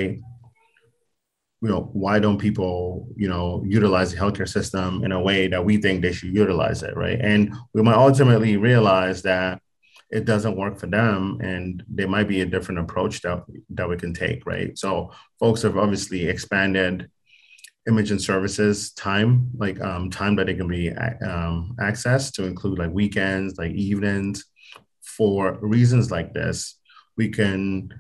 you 1.62 1.69
know 1.69 1.91
why 1.93 2.17
don't 2.17 2.39
people 2.39 3.07
you 3.15 3.29
know 3.29 3.63
utilize 3.67 4.12
the 4.12 4.17
healthcare 4.17 4.49
system 4.49 5.03
in 5.03 5.12
a 5.12 5.21
way 5.21 5.47
that 5.47 5.63
we 5.63 5.77
think 5.77 6.01
they 6.01 6.12
should 6.12 6.33
utilize 6.33 6.81
it, 6.81 6.95
right? 6.95 7.19
And 7.21 7.53
we 7.75 7.83
might 7.83 8.01
ultimately 8.07 8.57
realize 8.57 9.21
that 9.21 9.62
it 10.09 10.25
doesn't 10.25 10.57
work 10.57 10.79
for 10.79 10.88
them 10.88 11.38
and 11.43 11.83
there 11.88 12.07
might 12.07 12.27
be 12.27 12.41
a 12.41 12.47
different 12.47 12.79
approach 12.79 13.21
that, 13.21 13.43
that 13.69 13.88
we 13.88 13.95
can 13.95 14.12
take 14.12 14.43
right 14.47 14.75
so 14.75 15.12
folks 15.39 15.62
have 15.62 15.77
obviously 15.77 16.27
expanded 16.27 17.07
imaging 17.89 18.19
services 18.19 18.91
time, 18.93 19.49
like 19.58 19.82
um, 19.82 20.10
time 20.10 20.36
that 20.38 20.47
it 20.47 20.56
can 20.56 20.67
be 20.67 20.91
um, 20.91 21.75
accessed 21.82 22.34
to 22.34 22.45
include 22.45 22.80
like 22.80 22.91
weekends, 22.91 23.58
like 23.58 23.71
evenings. 23.71 24.45
For 25.02 25.58
reasons 25.60 26.12
like 26.12 26.34
this, 26.34 26.78
we 27.17 27.28
can 27.28 27.93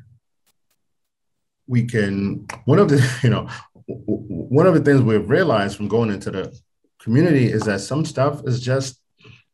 we 1.67 1.83
can 1.83 2.47
one 2.63 2.79
of 2.79 2.87
the 2.87 3.19
you 3.23 3.29
know 3.29 3.49
one 3.87 4.67
of 4.67 4.73
the 4.73 4.81
things 4.81 5.01
we've 5.01 5.29
realized 5.29 5.75
from 5.75 5.89
going 5.89 6.11
into 6.11 6.31
the 6.31 6.57
community 6.99 7.51
is 7.51 7.63
that 7.63 7.81
some 7.81 8.05
stuff 8.05 8.41
is 8.45 8.61
just 8.61 9.01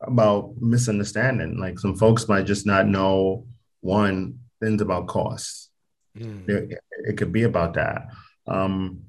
about 0.02 0.54
misunderstanding. 0.60 1.58
Like 1.58 1.80
some 1.80 1.95
folks 1.95 2.28
might 2.28 2.45
just 2.45 2.65
not 2.65 2.88
know 2.88 3.48
one 3.82 4.39
things 4.62 4.82
about 4.82 5.08
costs. 5.08 5.69
Mm. 6.17 6.50
It, 6.50 6.80
it, 7.10 7.17
could 7.17 7.32
be 7.32 7.43
about 7.43 7.74
that. 7.74 8.08
Um, 8.48 9.02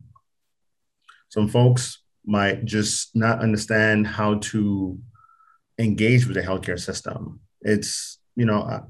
some 1.36 1.48
folks 1.48 2.02
might 2.24 2.64
just 2.64 3.14
not 3.14 3.40
understand 3.40 4.06
how 4.06 4.36
to 4.36 4.98
engage 5.78 6.26
with 6.26 6.34
the 6.34 6.42
healthcare 6.42 6.80
system. 6.80 7.40
It's, 7.60 8.18
you 8.36 8.46
know, 8.46 8.62
I, 8.62 8.80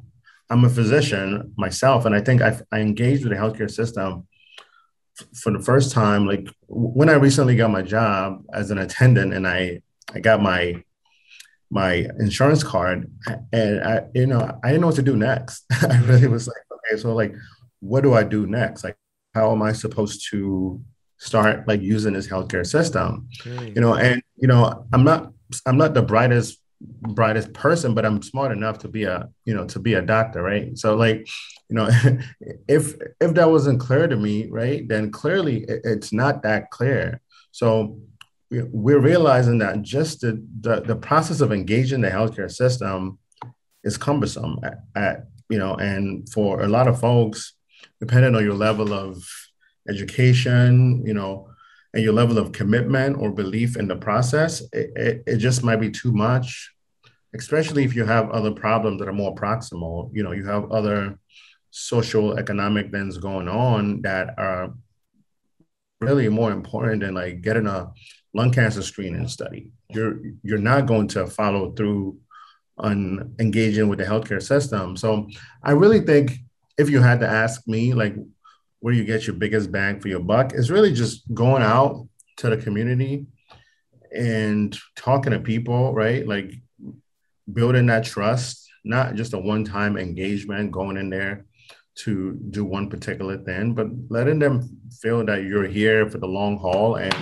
I'm 0.49 0.65
a 0.65 0.71
physician 0.71 1.53
myself, 1.57 2.05
and 2.05 2.15
I 2.15 2.21
think 2.21 2.41
I've, 2.41 2.63
I 2.71 2.79
engaged 2.79 3.25
with 3.25 3.33
the 3.33 3.39
healthcare 3.39 3.71
system 3.71 4.29
for 5.35 5.53
the 5.53 5.59
first 5.59 5.91
time. 5.91 6.25
Like 6.25 6.47
when 6.69 7.09
I 7.09 7.15
recently 7.15 7.57
got 7.57 7.73
my 7.73 7.83
job 7.83 8.45
as 8.53 8.71
an 8.71 8.79
attendant, 8.79 9.35
and 9.35 9.47
I 9.47 9.83
I 10.15 10.21
got 10.21 10.41
my 10.41 10.85
my 11.69 12.07
insurance 12.21 12.63
card, 12.63 13.11
and 13.53 13.83
I 13.83 14.03
you 14.15 14.29
know 14.29 14.41
I 14.63 14.69
didn't 14.69 14.83
know 14.83 14.87
what 14.87 14.97
to 14.97 15.03
do 15.03 15.17
next. 15.17 15.65
I 15.83 16.01
really 16.03 16.29
was 16.29 16.47
like, 16.47 16.63
okay, 16.71 17.01
so 17.01 17.13
like, 17.13 17.35
what 17.81 18.03
do 18.03 18.15
I 18.15 18.23
do 18.23 18.47
next? 18.47 18.85
Like, 18.85 18.97
how 19.35 19.51
am 19.51 19.63
I 19.63 19.73
supposed 19.73 20.29
to 20.31 20.81
start 21.19 21.67
like 21.67 21.81
using 21.81 22.13
this 22.13 22.29
healthcare 22.29 22.67
system. 22.67 23.29
Okay. 23.41 23.73
you 23.75 23.81
know 23.81 23.95
and 23.95 24.23
you 24.37 24.49
know 24.49 24.87
i'm 24.93 25.05
not 25.05 25.33
i'm 25.65 25.77
not 25.77 25.95
the 25.95 26.03
brightest 26.03 26.59
brightest 26.81 27.53
person 27.55 27.95
but 27.95 28.05
i'm 28.05 28.21
smart 28.23 28.53
enough 28.53 28.79
to 28.79 28.89
be 28.89 29.05
a 29.05 29.29
you 29.45 29.55
know 29.55 29.67
to 29.67 29.79
be 29.79 29.95
a 29.95 30.03
doctor 30.03 30.43
right? 30.43 30.77
So 30.77 30.95
like 30.95 31.27
you 31.69 31.77
know 31.77 31.89
if 32.69 32.95
if 33.21 33.35
that 33.35 33.51
wasn't 33.51 33.81
clear 33.81 34.07
to 34.07 34.17
me 34.17 34.47
right 34.49 34.87
then 34.87 35.11
clearly 35.11 35.65
it's 35.69 36.13
not 36.13 36.43
that 36.43 36.71
clear. 36.71 37.21
So 37.53 37.99
we're 38.51 39.01
realizing 39.01 39.59
that 39.59 39.83
just 39.83 40.21
the 40.21 40.43
the, 40.61 40.81
the 40.81 40.97
process 40.97 41.41
of 41.41 41.53
engaging 41.53 42.03
the 42.03 42.11
healthcare 42.11 42.51
system 42.51 43.19
is 43.83 43.97
cumbersome 43.97 44.59
at, 44.63 44.81
at 44.95 45.27
you 45.49 45.59
know 45.59 45.75
and 45.75 46.29
for 46.29 46.63
a 46.63 46.69
lot 46.69 46.89
of 46.89 47.01
folks 47.01 47.55
depending 48.01 48.35
on 48.35 48.45
your 48.45 48.55
level 48.55 48.93
of 48.93 49.25
education, 49.89 51.03
you 51.05 51.15
know, 51.15 51.49
and 51.95 52.03
your 52.03 52.13
level 52.13 52.39
of 52.39 52.53
commitment 52.53 53.17
or 53.19 53.31
belief 53.31 53.77
in 53.77 53.89
the 53.89 53.97
process, 53.97 54.61
it, 54.73 54.91
it, 54.97 55.23
it, 55.27 55.37
just 55.39 55.63
might 55.63 55.81
be 55.81 55.91
too 55.91 56.13
much, 56.13 56.73
especially 57.35 57.85
if 57.85 57.95
you 57.95 58.05
have 58.05 58.31
other 58.31 58.51
problems 58.51 58.99
that 58.99 59.09
are 59.09 59.13
more 59.13 59.35
proximal. 59.35 60.11
You 60.13 60.23
know, 60.23 60.33
you 60.33 60.45
have 60.47 60.71
other 60.71 61.19
social 61.71 62.39
economic 62.39 62.91
things 62.91 63.19
going 63.19 63.49
on 63.49 64.03
that 64.03 64.35
are 64.39 64.75
really 66.01 66.29
more 66.29 66.53
important 66.53 67.01
than 67.01 67.15
like 67.15 67.41
getting 67.41 67.67
a 67.67 67.91
lung 68.35 68.53
cancer 68.53 68.83
screening 68.83 69.29
study. 69.29 69.71
You're 69.91 70.19
you're 70.43 70.59
not 70.59 70.87
going 70.87 71.09
to 71.09 71.27
follow 71.27 71.73
through 71.73 72.19
on 72.79 73.35
engaging 73.39 73.89
with 73.89 73.99
the 73.99 74.05
healthcare 74.05 74.43
system. 74.43 74.97
So 74.97 75.29
I 75.63 75.71
really 75.71 76.01
think 76.01 76.33
if 76.77 76.91
you 76.91 77.01
had 77.01 77.21
to 77.21 77.29
ask 77.29 77.67
me, 77.67 77.95
like 77.95 78.15
where 78.81 78.95
you 78.95 79.05
get 79.05 79.27
your 79.27 79.37
biggest 79.37 79.73
bang 79.73 80.01
for 80.01 80.09
your 80.09 80.21
buck 80.21 80.55
is 80.55 80.71
really 80.71 80.93
just 80.93 81.23
going 81.35 81.63
out 81.63 82.07
to 82.39 82.51
the 82.51 82.57
community 82.57 83.27
and 84.15 84.77
talking 84.95 85.33
to 85.33 85.41
people, 85.41 85.93
right? 85.93 86.27
Like 86.27 86.53
building 87.53 87.87
that 87.87 88.05
trust, 88.05 88.69
not 88.85 89.15
just 89.15 89.35
a 89.35 89.39
one-time 89.39 89.97
engagement, 89.97 90.73
going 90.73 90.97
in 90.97 91.11
there 91.11 91.47
to 91.97 92.39
do 92.51 92.65
one 92.65 92.91
particular 92.91 93.39
thing, 93.39 93.73
but 93.75 93.89
letting 94.11 94.39
them 94.39 94.79
feel 95.01 95.25
that 95.25 95.45
you're 95.45 95.67
here 95.67 96.09
for 96.09 96.19
the 96.19 96.27
long 96.27 96.59
haul 96.59 96.97
and 96.97 97.15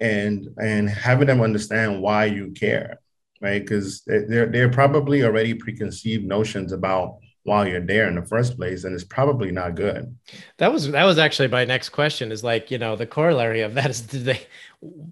and 0.00 0.48
and 0.58 0.88
having 0.88 1.26
them 1.26 1.40
understand 1.42 2.00
why 2.00 2.24
you 2.24 2.52
care, 2.52 3.00
right? 3.40 3.60
Because 3.60 4.02
they're 4.06 4.46
they're 4.46 4.70
probably 4.70 5.24
already 5.24 5.54
preconceived 5.54 6.24
notions 6.24 6.72
about 6.72 7.18
while 7.44 7.66
you're 7.66 7.80
there 7.80 8.06
in 8.06 8.14
the 8.14 8.22
first 8.22 8.56
place 8.56 8.84
and 8.84 8.94
it's 8.94 9.04
probably 9.04 9.50
not 9.50 9.74
good. 9.74 10.14
That 10.58 10.72
was 10.72 10.90
that 10.90 11.04
was 11.04 11.18
actually 11.18 11.48
my 11.48 11.64
next 11.64 11.90
question 11.90 12.32
is 12.32 12.44
like 12.44 12.70
you 12.70 12.78
know 12.78 12.96
the 12.96 13.06
corollary 13.06 13.62
of 13.62 13.74
that 13.74 13.90
is 13.90 14.00
do 14.02 14.18
they 14.18 14.46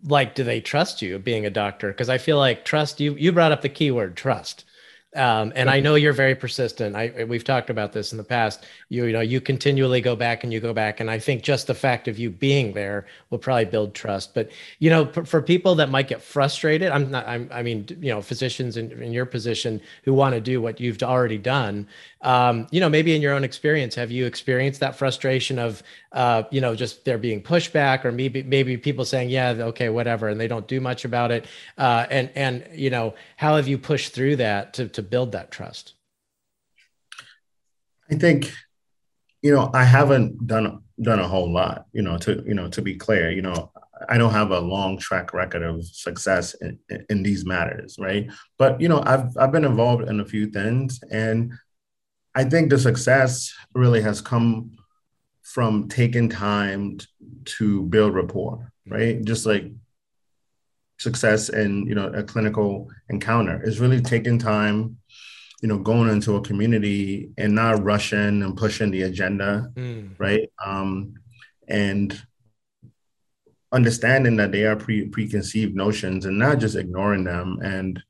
like 0.04 0.34
do 0.34 0.44
they 0.44 0.60
trust 0.60 1.02
you 1.02 1.18
being 1.18 1.46
a 1.46 1.50
doctor? 1.50 1.88
Because 1.88 2.08
i 2.08 2.18
feel 2.18 2.38
like 2.38 2.64
trust 2.64 3.00
you 3.00 3.14
you 3.14 3.32
brought 3.32 3.52
up 3.52 3.62
the 3.62 3.68
keyword 3.68 4.16
trust 4.16 4.64
um, 5.18 5.52
and 5.56 5.68
I 5.68 5.80
know 5.80 5.96
you're 5.96 6.12
very 6.12 6.34
persistent. 6.34 6.94
I 6.94 7.24
we've 7.24 7.44
talked 7.44 7.70
about 7.70 7.92
this 7.92 8.12
in 8.12 8.18
the 8.18 8.24
past. 8.24 8.64
You 8.88 9.04
you 9.04 9.12
know 9.12 9.20
you 9.20 9.40
continually 9.40 10.00
go 10.00 10.14
back 10.14 10.44
and 10.44 10.52
you 10.52 10.60
go 10.60 10.72
back, 10.72 11.00
and 11.00 11.10
I 11.10 11.18
think 11.18 11.42
just 11.42 11.66
the 11.66 11.74
fact 11.74 12.08
of 12.08 12.18
you 12.18 12.30
being 12.30 12.72
there 12.72 13.06
will 13.30 13.38
probably 13.38 13.64
build 13.64 13.94
trust. 13.94 14.34
But 14.34 14.50
you 14.78 14.90
know, 14.90 15.06
for, 15.06 15.24
for 15.24 15.42
people 15.42 15.74
that 15.76 15.90
might 15.90 16.08
get 16.08 16.22
frustrated, 16.22 16.90
I'm 16.90 17.10
not. 17.10 17.26
I'm, 17.26 17.48
I 17.52 17.62
mean, 17.62 17.86
you 18.00 18.12
know, 18.12 18.22
physicians 18.22 18.76
in, 18.76 18.92
in 19.02 19.12
your 19.12 19.26
position 19.26 19.80
who 20.04 20.14
want 20.14 20.34
to 20.34 20.40
do 20.40 20.62
what 20.62 20.80
you've 20.80 21.02
already 21.02 21.38
done. 21.38 21.88
Um, 22.22 22.66
you 22.70 22.80
know, 22.80 22.88
maybe 22.88 23.14
in 23.14 23.22
your 23.22 23.32
own 23.32 23.44
experience, 23.44 23.94
have 23.94 24.10
you 24.10 24.26
experienced 24.26 24.80
that 24.80 24.96
frustration 24.96 25.58
of 25.58 25.82
uh, 26.12 26.42
you 26.50 26.60
know, 26.60 26.74
just 26.74 27.04
there 27.04 27.18
being 27.18 27.42
pushback 27.42 28.04
or 28.04 28.12
maybe 28.12 28.42
maybe 28.42 28.76
people 28.78 29.04
saying, 29.04 29.28
yeah, 29.28 29.50
okay, 29.50 29.90
whatever, 29.90 30.28
and 30.28 30.40
they 30.40 30.48
don't 30.48 30.66
do 30.66 30.80
much 30.80 31.04
about 31.04 31.30
it. 31.30 31.46
Uh, 31.76 32.06
and 32.10 32.30
and 32.34 32.66
you 32.72 32.88
know, 32.88 33.14
how 33.36 33.56
have 33.56 33.68
you 33.68 33.76
pushed 33.76 34.14
through 34.14 34.36
that 34.36 34.72
to 34.72 34.88
to 34.88 35.02
build 35.10 35.32
that 35.32 35.50
trust? 35.50 35.94
I 38.10 38.14
think, 38.14 38.52
you 39.42 39.54
know, 39.54 39.70
I 39.74 39.84
haven't 39.84 40.46
done 40.46 40.82
done 41.00 41.20
a 41.20 41.28
whole 41.28 41.52
lot. 41.52 41.86
You 41.92 42.02
know, 42.02 42.18
to 42.18 42.42
you 42.46 42.54
know, 42.54 42.68
to 42.68 42.82
be 42.82 42.96
clear, 42.96 43.30
you 43.30 43.42
know, 43.42 43.70
I 44.08 44.18
don't 44.18 44.32
have 44.32 44.50
a 44.50 44.60
long 44.60 44.98
track 44.98 45.32
record 45.32 45.62
of 45.62 45.84
success 45.84 46.54
in, 46.54 46.78
in 47.10 47.22
these 47.22 47.44
matters, 47.44 47.96
right? 47.98 48.30
But 48.58 48.80
you 48.80 48.88
know, 48.88 49.02
I've 49.04 49.36
I've 49.36 49.52
been 49.52 49.64
involved 49.64 50.08
in 50.08 50.20
a 50.20 50.24
few 50.24 50.48
things, 50.50 51.00
and 51.10 51.52
I 52.34 52.44
think 52.44 52.70
the 52.70 52.78
success 52.78 53.54
really 53.74 54.00
has 54.02 54.20
come 54.20 54.72
from 55.42 55.88
taking 55.88 56.28
time 56.28 56.98
to 57.44 57.82
build 57.84 58.14
rapport, 58.14 58.72
right? 58.86 59.24
Just 59.24 59.46
like 59.46 59.72
success 60.98 61.48
in 61.48 61.86
you 61.86 61.94
know 61.94 62.08
a 62.08 62.22
clinical 62.22 62.88
encounter 63.08 63.62
is 63.64 63.80
really 63.80 64.00
taking 64.00 64.38
time, 64.38 64.98
you 65.62 65.68
know, 65.68 65.78
going 65.78 66.08
into 66.08 66.36
a 66.36 66.42
community 66.42 67.30
and 67.38 67.54
not 67.54 67.82
rushing 67.82 68.42
and 68.42 68.56
pushing 68.56 68.90
the 68.90 69.02
agenda, 69.02 69.70
mm. 69.74 70.10
right? 70.18 70.50
Um, 70.64 71.14
and 71.68 72.20
understanding 73.70 74.36
that 74.36 74.50
they 74.50 74.64
are 74.64 74.76
pre- 74.76 75.08
preconceived 75.08 75.76
notions 75.76 76.24
and 76.24 76.38
not 76.38 76.58
just 76.58 76.76
ignoring 76.76 77.24
them 77.24 77.58
and 77.62 78.02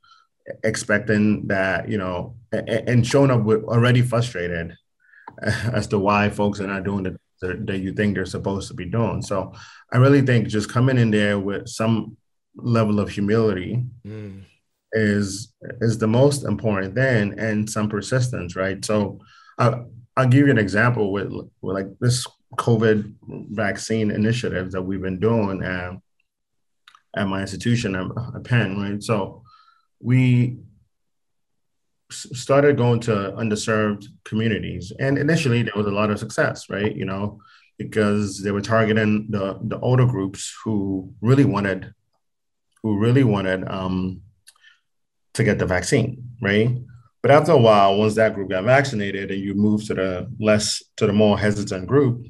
expecting 0.65 1.47
that 1.49 1.89
you 1.89 1.99
know 1.99 2.35
and 2.53 3.07
showing 3.07 3.31
up 3.31 3.43
with 3.43 3.65
already 3.65 4.01
frustrated 4.01 4.75
as 5.43 5.87
to 5.89 5.99
why 5.99 6.31
folks 6.31 6.61
are 6.61 6.67
not 6.67 6.85
doing 6.85 7.03
the 7.05 7.19
that 7.41 7.79
you 7.79 7.93
think 7.93 8.15
they're 8.15 8.27
supposed 8.27 8.69
to 8.69 8.75
be 8.75 8.85
doing. 8.85 9.23
So 9.23 9.53
I 9.93 9.99
really 9.99 10.23
think 10.23 10.49
just 10.49 10.69
coming 10.69 10.99
in 10.99 11.11
there 11.11 11.39
with 11.39 11.69
some 11.69 12.17
level 12.59 13.01
of 13.01 13.09
humility 13.09 13.85
mm. 14.07 14.43
is 14.93 15.53
is 15.81 15.99
the 15.99 16.07
most 16.07 16.45
important 16.45 16.95
then 16.95 17.39
and 17.39 17.69
some 17.69 17.89
persistence, 17.89 18.57
right? 18.57 18.85
So 18.85 19.21
uh, 19.59 19.83
I'll 20.17 20.29
give 20.29 20.47
you 20.47 20.51
an 20.51 20.59
example 20.59 21.13
with, 21.13 21.31
with 21.31 21.75
like 21.75 21.87
this 22.01 22.27
COVID 22.57 23.15
vaccine 23.51 24.11
initiative 24.11 24.73
that 24.73 24.83
we've 24.83 25.03
been 25.03 25.21
doing 25.21 25.63
at, 25.63 25.93
at 27.17 27.29
my 27.29 27.41
institution 27.41 27.95
at 27.95 28.45
Penn, 28.45 28.81
right? 28.81 29.03
So 29.03 29.43
we 30.01 30.59
started 32.11 32.77
going 32.77 33.01
to 33.01 33.35
underserved 33.37 34.07
communities 34.25 34.93
and 34.99 35.19
initially 35.19 35.63
there 35.63 35.75
was 35.77 35.87
a 35.87 35.91
lot 35.91 36.11
of 36.11 36.19
success 36.19 36.71
right 36.71 36.97
you 36.97 37.05
know 37.05 37.39
because 37.77 38.43
they 38.43 38.51
were 38.51 38.63
targeting 38.63 39.27
the 39.29 39.59
the 39.65 39.79
older 39.81 40.07
groups 40.07 40.57
who 40.65 41.13
really 41.21 41.45
wanted 41.45 41.93
who 42.83 42.99
really 42.99 43.25
wanted 43.25 43.67
um, 43.69 44.23
to 45.35 45.45
get 45.45 45.59
the 45.59 45.67
vaccine 45.67 46.25
right? 46.41 46.77
But 47.21 47.33
after 47.33 47.53
a 47.53 47.59
while 47.59 47.99
once 47.99 48.15
that 48.15 48.35
group 48.35 48.51
got 48.51 48.65
vaccinated 48.65 49.31
and 49.31 49.41
you 49.41 49.55
move 49.55 49.85
to 49.87 49.95
the 49.95 50.33
less 50.39 50.83
to 50.97 51.07
the 51.07 51.13
more 51.13 51.39
hesitant 51.39 51.87
group 51.87 52.25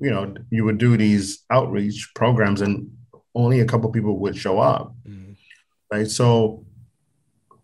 you 0.00 0.10
know 0.10 0.34
you 0.50 0.64
would 0.64 0.78
do 0.78 0.96
these 0.96 1.44
outreach 1.50 2.10
programs 2.14 2.60
and 2.60 2.90
only 3.34 3.60
a 3.60 3.64
couple 3.64 3.90
people 3.90 4.18
would 4.18 4.36
show 4.36 4.58
up. 4.58 4.94
Mm-hmm. 5.06 5.32
right? 5.92 6.08
So 6.08 6.64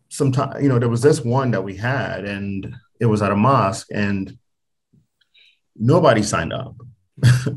sometimes 0.08 0.62
you 0.62 0.68
know 0.68 0.78
there 0.78 0.88
was 0.88 1.02
this 1.02 1.20
one 1.20 1.50
that 1.52 1.64
we 1.64 1.76
had 1.76 2.24
and 2.24 2.74
it 3.00 3.06
was 3.06 3.22
at 3.22 3.32
a 3.32 3.36
mosque 3.36 3.88
and 3.92 4.38
nobody 5.76 6.22
signed 6.22 6.52
up. 6.52 6.76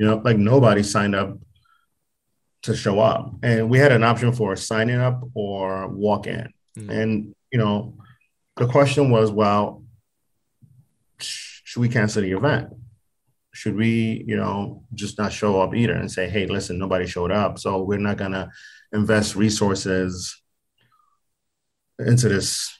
You 0.00 0.06
know 0.06 0.22
like 0.24 0.36
nobody 0.36 0.84
signed 0.84 1.16
up 1.16 1.36
to 2.62 2.74
show 2.74 2.98
up 2.98 3.34
and 3.42 3.68
we 3.70 3.78
had 3.78 3.92
an 3.92 4.02
option 4.02 4.32
for 4.32 4.56
signing 4.56 4.98
up 4.98 5.22
or 5.34 5.88
walk 5.88 6.26
in 6.26 6.52
mm. 6.76 6.90
and 6.90 7.34
you 7.52 7.58
know 7.58 7.94
the 8.56 8.66
question 8.66 9.10
was 9.10 9.30
well 9.30 9.84
should 11.18 11.80
we 11.80 11.88
cancel 11.88 12.22
the 12.22 12.32
event 12.32 12.70
should 13.54 13.76
we 13.76 14.24
you 14.26 14.36
know 14.36 14.82
just 14.94 15.18
not 15.18 15.32
show 15.32 15.60
up 15.60 15.74
either 15.74 15.94
and 15.94 16.10
say 16.10 16.28
hey 16.28 16.46
listen 16.46 16.78
nobody 16.78 17.06
showed 17.06 17.30
up 17.30 17.58
so 17.58 17.82
we're 17.82 17.98
not 17.98 18.16
going 18.16 18.32
to 18.32 18.50
invest 18.92 19.36
resources 19.36 20.40
into 21.98 22.28
this, 22.28 22.76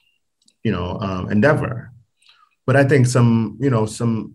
you 0.62 0.72
know, 0.72 0.98
um, 1.00 1.30
endeavor. 1.30 1.92
But 2.66 2.76
I 2.76 2.84
think 2.84 3.06
some, 3.06 3.58
you 3.60 3.70
know, 3.70 3.86
some 3.86 4.34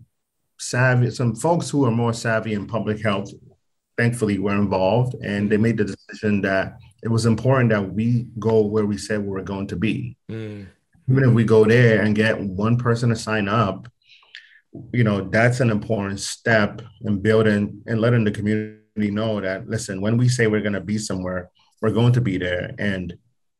savvy, 0.58 1.10
some 1.10 1.34
folks 1.34 1.70
who 1.70 1.84
are 1.84 1.90
more 1.90 2.12
savvy 2.12 2.54
in 2.54 2.66
public 2.66 3.02
health, 3.02 3.30
thankfully, 3.96 4.38
were 4.38 4.54
involved, 4.54 5.14
and 5.22 5.50
they 5.50 5.56
made 5.56 5.76
the 5.76 5.84
decision 5.84 6.40
that 6.42 6.78
it 7.02 7.08
was 7.08 7.26
important 7.26 7.70
that 7.70 7.92
we 7.92 8.26
go 8.38 8.62
where 8.62 8.86
we 8.86 8.98
said 8.98 9.20
we 9.20 9.28
were 9.28 9.42
going 9.42 9.66
to 9.68 9.76
be. 9.76 10.16
Mm. 10.30 10.66
Even 11.08 11.24
if 11.24 11.34
we 11.34 11.44
go 11.44 11.64
there 11.64 12.02
and 12.02 12.16
get 12.16 12.40
one 12.40 12.78
person 12.78 13.10
to 13.10 13.16
sign 13.16 13.46
up, 13.46 13.88
you 14.92 15.04
know, 15.04 15.20
that's 15.28 15.60
an 15.60 15.70
important 15.70 16.18
step 16.18 16.82
in 17.02 17.20
building 17.20 17.82
and 17.86 18.00
letting 18.00 18.24
the 18.24 18.30
community 18.30 19.10
know 19.10 19.40
that 19.40 19.68
listen, 19.68 20.00
when 20.00 20.16
we 20.16 20.28
say 20.28 20.46
we're 20.46 20.60
going 20.60 20.72
to 20.72 20.80
be 20.80 20.98
somewhere, 20.98 21.50
we're 21.82 21.90
going 21.90 22.12
to 22.14 22.20
be 22.20 22.38
there, 22.38 22.74
and 22.78 23.14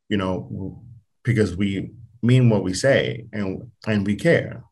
you 0.09 0.17
know, 0.17 0.83
because 1.23 1.57
we 1.57 1.91
mean 2.23 2.49
what 2.49 2.65
we 2.65 2.73
say 2.73 3.27
and 3.33 3.71
and 3.87 4.07
we 4.07 4.17
care 4.17 4.65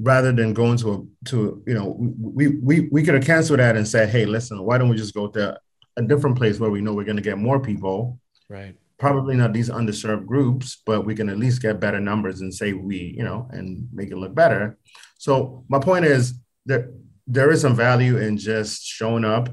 rather 0.00 0.32
than 0.32 0.52
going 0.52 0.76
to 0.78 0.92
a 0.92 1.28
to 1.28 1.62
you 1.66 1.74
know 1.74 1.96
we 2.20 2.48
we 2.48 2.88
we 2.92 3.02
could 3.02 3.14
have 3.14 3.24
canceled 3.24 3.58
that 3.58 3.76
and 3.76 3.86
said 3.86 4.08
hey 4.08 4.24
listen 4.24 4.62
why 4.62 4.78
don't 4.78 4.88
we 4.88 4.96
just 4.96 5.14
go 5.14 5.26
to 5.26 5.58
a 5.96 6.02
different 6.02 6.36
place 6.36 6.60
where 6.60 6.70
we 6.70 6.80
know 6.80 6.94
we're 6.94 7.04
going 7.04 7.16
to 7.16 7.22
get 7.22 7.38
more 7.38 7.58
people? 7.58 8.20
Right. 8.48 8.76
Probably 8.98 9.34
not 9.34 9.52
these 9.52 9.68
underserved 9.68 10.26
groups 10.26 10.80
but 10.86 11.04
we 11.04 11.14
can 11.14 11.28
at 11.28 11.38
least 11.38 11.62
get 11.62 11.80
better 11.80 12.00
numbers 12.00 12.40
and 12.40 12.54
say 12.54 12.72
we 12.72 13.14
you 13.16 13.24
know 13.24 13.48
and 13.50 13.88
make 13.92 14.10
it 14.10 14.16
look 14.16 14.34
better. 14.34 14.78
So 15.18 15.64
my 15.68 15.78
point 15.78 16.04
is 16.04 16.34
that 16.66 16.92
there 17.26 17.50
is 17.50 17.60
some 17.60 17.74
value 17.74 18.16
in 18.16 18.38
just 18.38 18.84
showing 18.84 19.24
up 19.24 19.48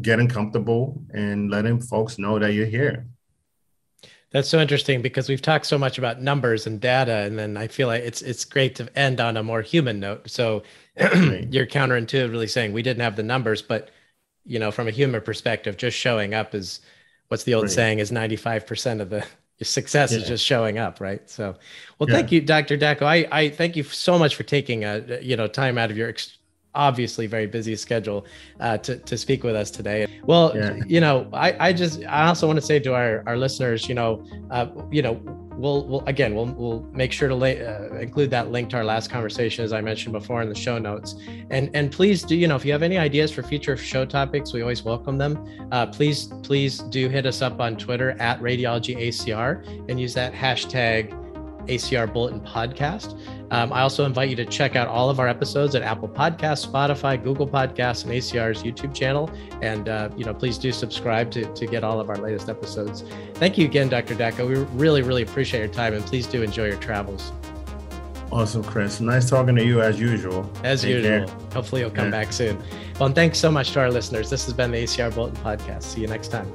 getting 0.00 0.28
comfortable 0.28 1.04
and 1.12 1.50
letting 1.50 1.80
folks 1.80 2.18
know 2.18 2.38
that 2.38 2.54
you're 2.54 2.66
here 2.66 3.06
that's 4.32 4.48
so 4.48 4.58
interesting 4.58 5.02
because 5.02 5.28
we've 5.28 5.42
talked 5.42 5.66
so 5.66 5.78
much 5.78 5.98
about 5.98 6.20
numbers 6.20 6.66
and 6.66 6.80
data, 6.80 7.18
and 7.18 7.38
then 7.38 7.56
I 7.56 7.68
feel 7.68 7.86
like 7.86 8.02
it's 8.02 8.22
it's 8.22 8.44
great 8.44 8.74
to 8.76 8.98
end 8.98 9.20
on 9.20 9.36
a 9.36 9.42
more 9.42 9.62
human 9.62 10.00
note. 10.00 10.28
So 10.30 10.62
you're 10.98 11.66
counterintuitively 11.66 12.50
saying 12.50 12.72
we 12.72 12.82
didn't 12.82 13.02
have 13.02 13.16
the 13.16 13.22
numbers, 13.22 13.62
but 13.62 13.90
you 14.44 14.58
know, 14.58 14.70
from 14.70 14.88
a 14.88 14.90
human 14.90 15.20
perspective, 15.20 15.76
just 15.76 15.96
showing 15.96 16.34
up 16.34 16.54
is 16.54 16.80
what's 17.28 17.44
the 17.44 17.54
old 17.54 17.64
right. 17.64 17.72
saying 17.72 17.98
is 17.98 18.10
95% 18.10 19.00
of 19.00 19.10
the 19.10 19.24
success 19.64 20.12
yeah. 20.12 20.18
is 20.18 20.26
just 20.26 20.44
showing 20.44 20.78
up, 20.78 21.00
right? 21.00 21.28
So, 21.30 21.56
well, 21.98 22.08
yeah. 22.08 22.16
thank 22.16 22.32
you, 22.32 22.40
Dr. 22.40 22.76
Dako. 22.76 23.02
I, 23.02 23.28
I 23.30 23.48
thank 23.50 23.76
you 23.76 23.84
so 23.84 24.18
much 24.18 24.34
for 24.34 24.42
taking 24.42 24.84
a, 24.84 25.20
you 25.22 25.36
know, 25.36 25.46
time 25.46 25.78
out 25.78 25.90
of 25.90 25.96
your 25.96 26.08
ex- 26.08 26.38
obviously 26.74 27.26
very 27.26 27.46
busy 27.46 27.76
schedule 27.76 28.26
uh, 28.60 28.78
to, 28.78 28.96
to 28.96 29.16
speak 29.16 29.44
with 29.44 29.54
us 29.54 29.70
today. 29.70 30.06
Well, 30.24 30.52
yeah. 30.54 30.76
you 30.86 31.00
know, 31.00 31.28
I, 31.32 31.68
I 31.68 31.72
just 31.72 32.04
I 32.04 32.26
also 32.26 32.46
want 32.46 32.58
to 32.58 32.64
say 32.64 32.78
to 32.80 32.94
our, 32.94 33.22
our 33.26 33.36
listeners, 33.36 33.88
you 33.88 33.94
know, 33.94 34.24
uh, 34.50 34.66
you 34.90 35.02
know, 35.02 35.20
we'll, 35.54 35.86
we'll 35.86 36.04
again 36.06 36.34
we'll, 36.34 36.46
we'll 36.46 36.82
make 36.92 37.12
sure 37.12 37.28
to 37.28 37.34
lay, 37.34 37.64
uh, 37.64 37.94
include 37.96 38.30
that 38.30 38.50
link 38.50 38.70
to 38.70 38.76
our 38.76 38.84
last 38.84 39.10
conversation 39.10 39.64
as 39.64 39.72
I 39.72 39.80
mentioned 39.80 40.12
before 40.12 40.42
in 40.42 40.48
the 40.48 40.54
show 40.54 40.78
notes. 40.78 41.16
And 41.50 41.70
and 41.74 41.92
please 41.92 42.22
do 42.22 42.36
you 42.36 42.48
know 42.48 42.56
if 42.56 42.64
you 42.64 42.72
have 42.72 42.82
any 42.82 42.98
ideas 42.98 43.30
for 43.30 43.42
future 43.42 43.76
show 43.76 44.04
topics, 44.04 44.52
we 44.52 44.62
always 44.62 44.82
welcome 44.82 45.18
them. 45.18 45.68
Uh, 45.72 45.86
please 45.86 46.26
please 46.42 46.78
do 46.78 47.08
hit 47.08 47.26
us 47.26 47.42
up 47.42 47.60
on 47.60 47.76
Twitter 47.76 48.12
at 48.12 48.40
Radiology 48.40 48.96
ACR 49.08 49.66
and 49.88 50.00
use 50.00 50.14
that 50.14 50.32
hashtag 50.32 51.18
ACR 51.66 52.12
Bulletin 52.12 52.40
Podcast. 52.40 53.18
Um, 53.50 53.72
I 53.72 53.82
also 53.82 54.04
invite 54.04 54.30
you 54.30 54.36
to 54.36 54.44
check 54.46 54.76
out 54.76 54.88
all 54.88 55.10
of 55.10 55.20
our 55.20 55.28
episodes 55.28 55.74
at 55.74 55.82
Apple 55.82 56.08
Podcasts, 56.08 56.66
Spotify, 56.66 57.22
Google 57.22 57.46
Podcasts, 57.46 58.04
and 58.04 58.12
ACR's 58.12 58.62
YouTube 58.62 58.94
channel. 58.94 59.30
And 59.60 59.88
uh, 59.88 60.08
you 60.16 60.24
know, 60.24 60.34
please 60.34 60.58
do 60.58 60.72
subscribe 60.72 61.30
to, 61.32 61.44
to 61.54 61.66
get 61.66 61.84
all 61.84 62.00
of 62.00 62.08
our 62.08 62.16
latest 62.16 62.48
episodes. 62.48 63.04
Thank 63.34 63.58
you 63.58 63.66
again, 63.66 63.88
Dr. 63.88 64.14
Dako. 64.14 64.48
We 64.48 64.54
really, 64.78 65.02
really 65.02 65.22
appreciate 65.22 65.60
your 65.60 65.68
time, 65.68 65.94
and 65.94 66.04
please 66.04 66.26
do 66.26 66.42
enjoy 66.42 66.68
your 66.68 66.78
travels. 66.78 67.32
Awesome, 68.32 68.64
Chris. 68.64 68.98
Nice 68.98 69.28
talking 69.28 69.54
to 69.56 69.64
you 69.64 69.82
as 69.82 70.00
usual. 70.00 70.50
As 70.64 70.80
Take 70.80 70.96
usual. 70.96 71.26
Care. 71.26 71.36
Hopefully, 71.52 71.82
you'll 71.82 71.90
come 71.90 72.06
yeah. 72.06 72.22
back 72.22 72.32
soon. 72.32 72.56
Well, 72.98 73.06
and 73.06 73.14
thanks 73.14 73.38
so 73.38 73.50
much 73.50 73.72
to 73.72 73.80
our 73.80 73.90
listeners. 73.90 74.30
This 74.30 74.46
has 74.46 74.54
been 74.54 74.70
the 74.70 74.84
ACR 74.84 75.14
Bulletin 75.14 75.36
Podcast. 75.42 75.82
See 75.82 76.00
you 76.00 76.06
next 76.06 76.28
time. 76.28 76.50